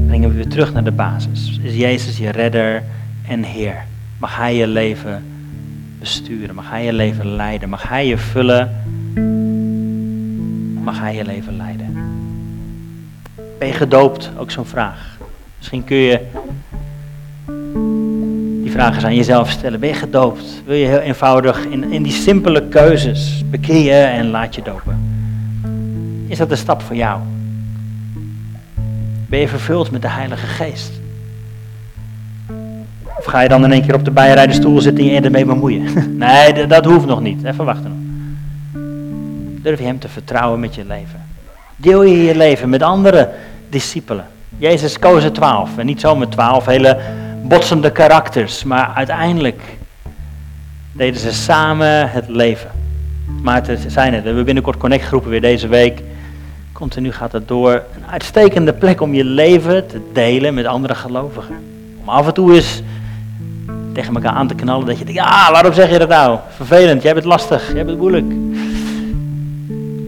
brengen 0.07 0.29
we 0.29 0.35
weer 0.35 0.49
terug 0.49 0.73
naar 0.73 0.85
de 0.85 0.93
basis. 0.93 1.59
Is 1.63 1.75
Jezus 1.75 2.19
je 2.19 2.31
redder 2.31 2.83
en 3.29 3.43
Heer? 3.43 3.85
Mag 4.19 4.37
Hij 4.37 4.57
je 4.57 4.67
leven 4.67 5.25
besturen? 5.99 6.55
Mag 6.55 6.71
Hij 6.71 6.85
je 6.85 6.93
leven 6.93 7.27
leiden? 7.27 7.69
Mag 7.69 7.89
Hij 7.89 8.07
je 8.07 8.19
vullen? 8.19 8.83
Je 11.09 11.25
leven 11.25 11.57
leiden? 11.57 11.97
Ben 13.59 13.69
je 13.69 13.75
gedoopt? 13.75 14.31
Ook 14.39 14.51
zo'n 14.51 14.65
vraag. 14.65 15.19
Misschien 15.59 15.85
kun 15.85 15.97
je 15.97 16.21
die 18.63 18.71
vragen 18.71 18.95
eens 18.95 19.05
aan 19.05 19.15
jezelf 19.15 19.51
stellen. 19.51 19.81
Ben 19.81 19.89
je 19.89 19.95
gedoopt? 19.95 20.63
Wil 20.67 20.77
je 20.77 20.87
heel 20.87 20.99
eenvoudig 20.99 21.65
in, 21.65 21.93
in 21.93 22.03
die 22.03 22.13
simpele 22.13 22.69
keuzes 22.69 23.45
bekeer 23.51 24.05
en 24.05 24.31
laat 24.31 24.55
je 24.55 24.63
dopen? 24.63 25.01
Is 26.27 26.39
dat 26.39 26.49
de 26.49 26.57
stap 26.57 26.83
voor 26.83 26.97
jou? 26.97 27.21
Ben 29.29 29.41
je 29.41 29.49
vervuld 29.49 29.91
met 29.91 30.03
de 30.03 30.09
Heilige 30.09 30.47
Geest? 30.47 31.01
Of 33.19 33.25
ga 33.25 33.41
je 33.41 33.49
dan 33.49 33.65
in 33.65 33.73
één 33.73 33.83
keer 33.83 33.95
op 33.95 34.05
de 34.05 34.11
bijrijdenstoel 34.11 34.81
zitten 34.81 35.05
en 35.05 35.11
je 35.11 35.21
ermee 35.21 35.45
bemoeien? 35.45 35.85
nee, 36.19 36.67
dat 36.67 36.85
hoeft 36.85 37.07
nog 37.07 37.21
niet. 37.21 37.45
Even 37.45 37.65
wachten. 37.65 38.02
Durf 39.63 39.79
je 39.79 39.85
Hem 39.85 39.99
te 39.99 40.09
vertrouwen 40.09 40.61
met 40.61 40.75
je 40.75 40.85
leven? 40.85 41.27
Deel 41.77 42.03
je 42.03 42.23
je 42.23 42.37
leven 42.37 42.69
met 42.69 42.83
andere 42.83 43.29
discipelen? 43.69 44.27
Jezus 44.59 44.99
koos 44.99 45.25
er 45.25 45.33
twaalf. 45.33 45.79
En 45.79 45.87
niet 45.87 46.01
zomaar 46.01 46.29
twaalf 46.29 46.67
hele 46.67 46.99
botsende 47.43 47.91
karakters. 47.91 48.65
Maar 48.65 48.93
uiteindelijk 48.95 49.61
deden 50.93 51.21
ze 51.21 51.33
samen 51.33 52.11
het 52.11 52.29
leven. 52.29 52.71
Maar 53.43 53.67
het 53.67 53.85
zijn 53.87 54.13
het. 54.13 54.21
We 54.21 54.27
hebben 54.27 54.45
binnenkort 54.45 54.77
connectgroepen 54.77 55.31
weer 55.31 55.41
deze 55.41 55.69
week. 55.69 56.03
Continu 56.73 57.13
gaat 57.13 57.33
het 57.33 57.49
door. 57.49 57.73
Een 57.73 58.11
uitstekende 58.11 58.73
plek 58.73 59.01
om 59.01 59.15
je 59.15 59.25
leven 59.25 59.87
te 59.87 60.01
delen 60.13 60.55
met 60.55 60.67
andere 60.67 60.95
gelovigen. 60.95 61.57
Om 62.01 62.09
af 62.09 62.27
en 62.27 62.35
toe 62.35 62.55
eens 62.55 62.83
tegen 63.95 64.15
elkaar 64.15 64.33
aan 64.33 64.49
te 64.49 64.55
knallen. 64.55 64.87
Dat 64.87 64.99
je 64.99 65.05
denkt, 65.05 65.21
ja, 65.21 65.53
waarom 65.53 65.73
zeg 65.73 65.91
je 65.91 65.99
dat 65.99 66.09
nou? 66.09 66.39
Vervelend, 66.57 67.03
jij 67.03 67.15
bent 67.15 67.27
lastig, 67.27 67.73
jij 67.75 67.85
bent 67.85 67.99
moeilijk. 67.99 68.33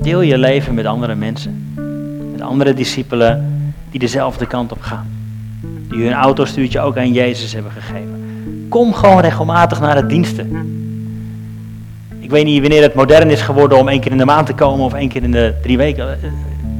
Deel 0.04 0.20
je 0.20 0.38
leven 0.38 0.74
met 0.74 0.86
andere 0.86 1.14
mensen. 1.14 1.72
Met 2.32 2.40
andere 2.40 2.74
discipelen 2.74 3.64
die 3.90 4.00
dezelfde 4.00 4.46
kant 4.46 4.72
op 4.72 4.80
gaan. 4.80 5.06
Die 5.88 6.02
hun 6.02 6.12
autostuurtje 6.12 6.80
ook 6.80 6.96
aan 6.96 7.12
Jezus 7.12 7.52
hebben 7.52 7.72
gegeven. 7.72 8.66
Kom 8.68 8.92
gewoon 8.92 9.20
regelmatig 9.20 9.80
naar 9.80 9.94
de 9.94 10.06
diensten. 10.06 10.48
Ik 12.20 12.30
weet 12.30 12.44
niet 12.44 12.60
wanneer 12.60 12.82
het 12.82 12.94
modern 12.94 13.30
is 13.30 13.40
geworden 13.40 13.78
om 13.78 13.88
één 13.88 14.00
keer 14.00 14.12
in 14.12 14.18
de 14.18 14.24
maand 14.24 14.46
te 14.46 14.54
komen 14.54 14.84
of 14.84 14.94
één 14.94 15.08
keer 15.08 15.22
in 15.22 15.30
de 15.30 15.54
drie 15.62 15.76
weken. 15.76 16.22
Eh, 16.22 16.30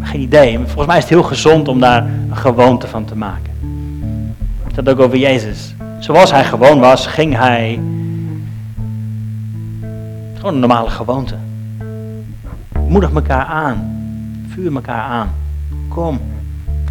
geen 0.01 0.21
idee. 0.21 0.57
Volgens 0.57 0.87
mij 0.87 0.97
is 0.97 1.03
het 1.03 1.13
heel 1.13 1.23
gezond 1.23 1.69
om 1.69 1.81
daar 1.81 2.07
een 2.31 2.37
gewoonte 2.37 2.87
van 2.87 3.05
te 3.05 3.17
maken. 3.17 3.53
Dat 4.75 4.89
ook 4.89 5.01
over 5.01 5.19
Jezus. 5.19 5.75
Zoals 5.99 6.31
hij 6.31 6.45
gewoon 6.45 6.81
was, 6.81 7.07
ging 7.07 7.37
hij. 7.37 7.81
Gewoon 10.35 10.55
een 10.55 10.61
normale 10.61 10.91
gewoonte. 10.91 11.35
Moedig 12.95 13.13
elkaar 13.13 13.45
aan. 13.45 13.97
Vuur 14.49 14.75
elkaar 14.75 15.03
aan. 15.03 15.29
Kom. 15.89 16.21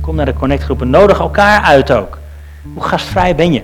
Kom 0.01 0.15
naar 0.15 0.25
de 0.25 0.33
connectgroepen. 0.33 0.89
Nodig 0.89 1.19
elkaar 1.19 1.61
uit 1.61 1.91
ook. 1.91 2.19
Hoe 2.73 2.83
gastvrij 2.83 3.35
ben 3.35 3.53
je? 3.53 3.61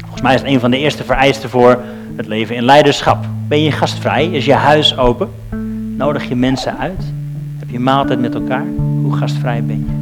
Volgens 0.00 0.22
mij 0.22 0.34
is 0.34 0.40
het 0.40 0.50
een 0.50 0.60
van 0.60 0.70
de 0.70 0.78
eerste 0.78 1.04
vereisten 1.04 1.50
voor 1.50 1.80
het 2.16 2.26
leven 2.26 2.56
in 2.56 2.62
leiderschap. 2.62 3.24
Ben 3.48 3.62
je 3.62 3.72
gastvrij? 3.72 4.26
Is 4.26 4.44
je 4.44 4.54
huis 4.54 4.96
open? 4.96 5.28
Nodig 5.96 6.28
je 6.28 6.36
mensen 6.36 6.78
uit? 6.78 7.12
Heb 7.58 7.70
je 7.70 7.80
maaltijd 7.80 8.20
met 8.20 8.34
elkaar? 8.34 8.64
Hoe 9.02 9.16
gastvrij 9.16 9.64
ben 9.64 9.78
je? 9.78 9.92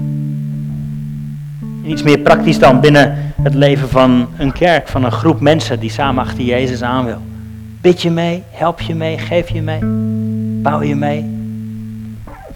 En 1.85 1.91
iets 1.91 2.03
meer 2.03 2.19
praktisch 2.19 2.59
dan 2.59 2.81
binnen 2.81 3.33
het 3.43 3.55
leven 3.55 3.89
van 3.89 4.29
een 4.39 4.53
kerk, 4.53 4.89
van 4.89 5.05
een 5.05 5.13
groep 5.13 5.41
mensen 5.41 5.81
die 5.81 5.91
samen 5.91 6.25
achter 6.25 6.45
Jezus 6.45 6.83
aan 6.83 7.05
wil. 7.05 7.21
Bid 7.81 8.03
je 8.03 8.11
mee? 8.11 8.43
Help 8.51 8.81
je 8.81 8.95
mee? 8.95 9.19
Geef 9.19 9.49
je 9.49 9.63
mee? 9.63 9.81
Bouw 10.63 10.83
je 10.83 10.97
mee? 10.97 11.39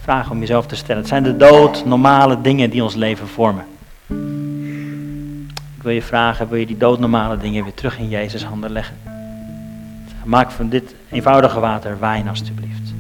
Vraag 0.05 0.31
om 0.31 0.41
jezelf 0.41 0.67
te 0.67 0.77
stellen. 0.77 1.01
Het 1.01 1.11
zijn 1.11 1.23
de 1.23 1.37
dood 1.37 1.85
normale 1.85 2.41
dingen 2.41 2.71
die 2.71 2.83
ons 2.83 2.95
leven 2.95 3.29
vormen. 3.29 3.65
Ik 5.77 5.83
wil 5.83 5.93
je 5.93 6.03
vragen, 6.03 6.49
wil 6.49 6.59
je 6.59 6.67
die 6.67 6.77
doodnormale 6.77 7.37
dingen 7.37 7.65
weer 7.65 7.75
terug 7.75 7.99
in 7.99 8.09
Jezus 8.09 8.45
handen 8.45 8.73
leggen? 8.73 8.97
Maak 10.25 10.51
van 10.51 10.69
dit 10.69 10.95
eenvoudige 11.11 11.61
water 11.61 11.97
wijn 12.01 12.29
alstublieft. 12.29 12.93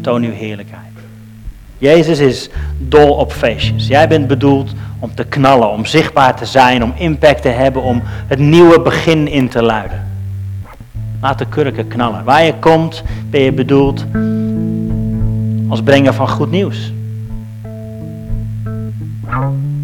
Toon 0.00 0.22
uw 0.22 0.32
heerlijkheid. 0.32 0.92
Jezus 1.78 2.18
is 2.18 2.48
dol 2.78 3.14
op 3.14 3.32
feestjes. 3.32 3.86
Jij 3.86 4.08
bent 4.08 4.26
bedoeld 4.26 4.72
om 4.98 5.14
te 5.14 5.24
knallen, 5.24 5.68
om 5.68 5.86
zichtbaar 5.86 6.36
te 6.36 6.46
zijn, 6.46 6.82
om 6.82 6.92
impact 6.96 7.42
te 7.42 7.48
hebben, 7.48 7.82
om 7.82 8.02
het 8.04 8.38
nieuwe 8.38 8.80
begin 8.80 9.28
in 9.28 9.48
te 9.48 9.62
luiden. 9.62 10.12
Laat 11.20 11.38
de 11.38 11.46
kurken 11.46 11.88
knallen. 11.88 12.24
Waar 12.24 12.44
je 12.44 12.54
komt 12.54 13.02
ben 13.30 13.40
je 13.40 13.52
bedoeld 13.52 14.04
als 15.68 15.82
brenger 15.82 16.14
van 16.14 16.28
goed 16.28 16.50
nieuws. 16.50 16.92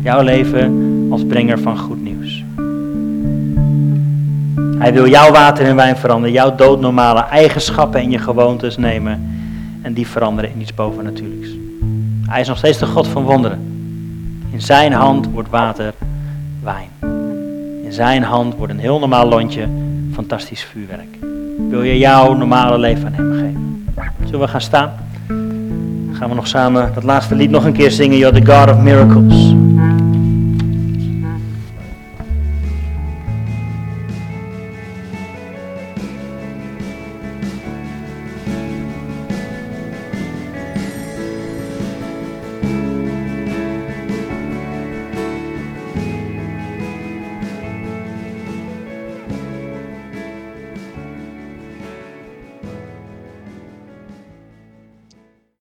Jouw 0.02 0.22
leven 0.22 1.06
als 1.10 1.24
brenger 1.24 1.58
van 1.58 1.78
goed 1.78 2.02
nieuws. 2.02 2.44
Hij 4.78 4.92
wil 4.92 5.08
jouw 5.08 5.30
water 5.30 5.66
in 5.66 5.76
wijn 5.76 5.96
veranderen, 5.96 6.32
jouw 6.32 6.54
doodnormale 6.54 7.20
eigenschappen 7.20 8.00
en 8.00 8.10
je 8.10 8.18
gewoontes 8.18 8.76
nemen 8.76 9.30
en 9.82 9.92
die 9.92 10.06
veranderen 10.06 10.52
in 10.52 10.60
iets 10.60 10.74
bovennatuurlijks. 10.74 11.48
Hij 12.26 12.40
is 12.40 12.48
nog 12.48 12.58
steeds 12.58 12.78
de 12.78 12.86
God 12.86 13.08
van 13.08 13.22
wonderen. 13.22 13.58
In 14.50 14.60
zijn 14.60 14.92
hand 14.92 15.30
wordt 15.30 15.48
water 15.50 15.94
wijn. 16.62 16.88
In 17.84 17.92
zijn 17.92 18.22
hand 18.22 18.54
wordt 18.54 18.72
een 18.72 18.78
heel 18.78 18.98
normaal 18.98 19.28
lontje 19.28 19.68
fantastisch 20.12 20.62
vuurwerk. 20.62 21.18
Wil 21.70 21.82
je 21.82 21.98
jouw 21.98 22.34
normale 22.34 22.78
leven 22.78 23.06
aan 23.06 23.12
hem 23.12 23.32
geven? 23.32 23.86
Zullen 24.24 24.40
we 24.40 24.48
gaan 24.48 24.60
staan? 24.60 24.92
Gaan 26.20 26.28
we 26.28 26.34
nog 26.34 26.46
samen 26.46 26.90
dat 26.94 27.02
laatste 27.02 27.34
lied 27.34 27.50
nog 27.50 27.64
een 27.64 27.72
keer 27.72 27.90
zingen. 27.90 28.18
You're 28.18 28.40
the 28.40 28.52
God 28.52 28.70
of 28.70 28.82
miracles. 28.82 29.54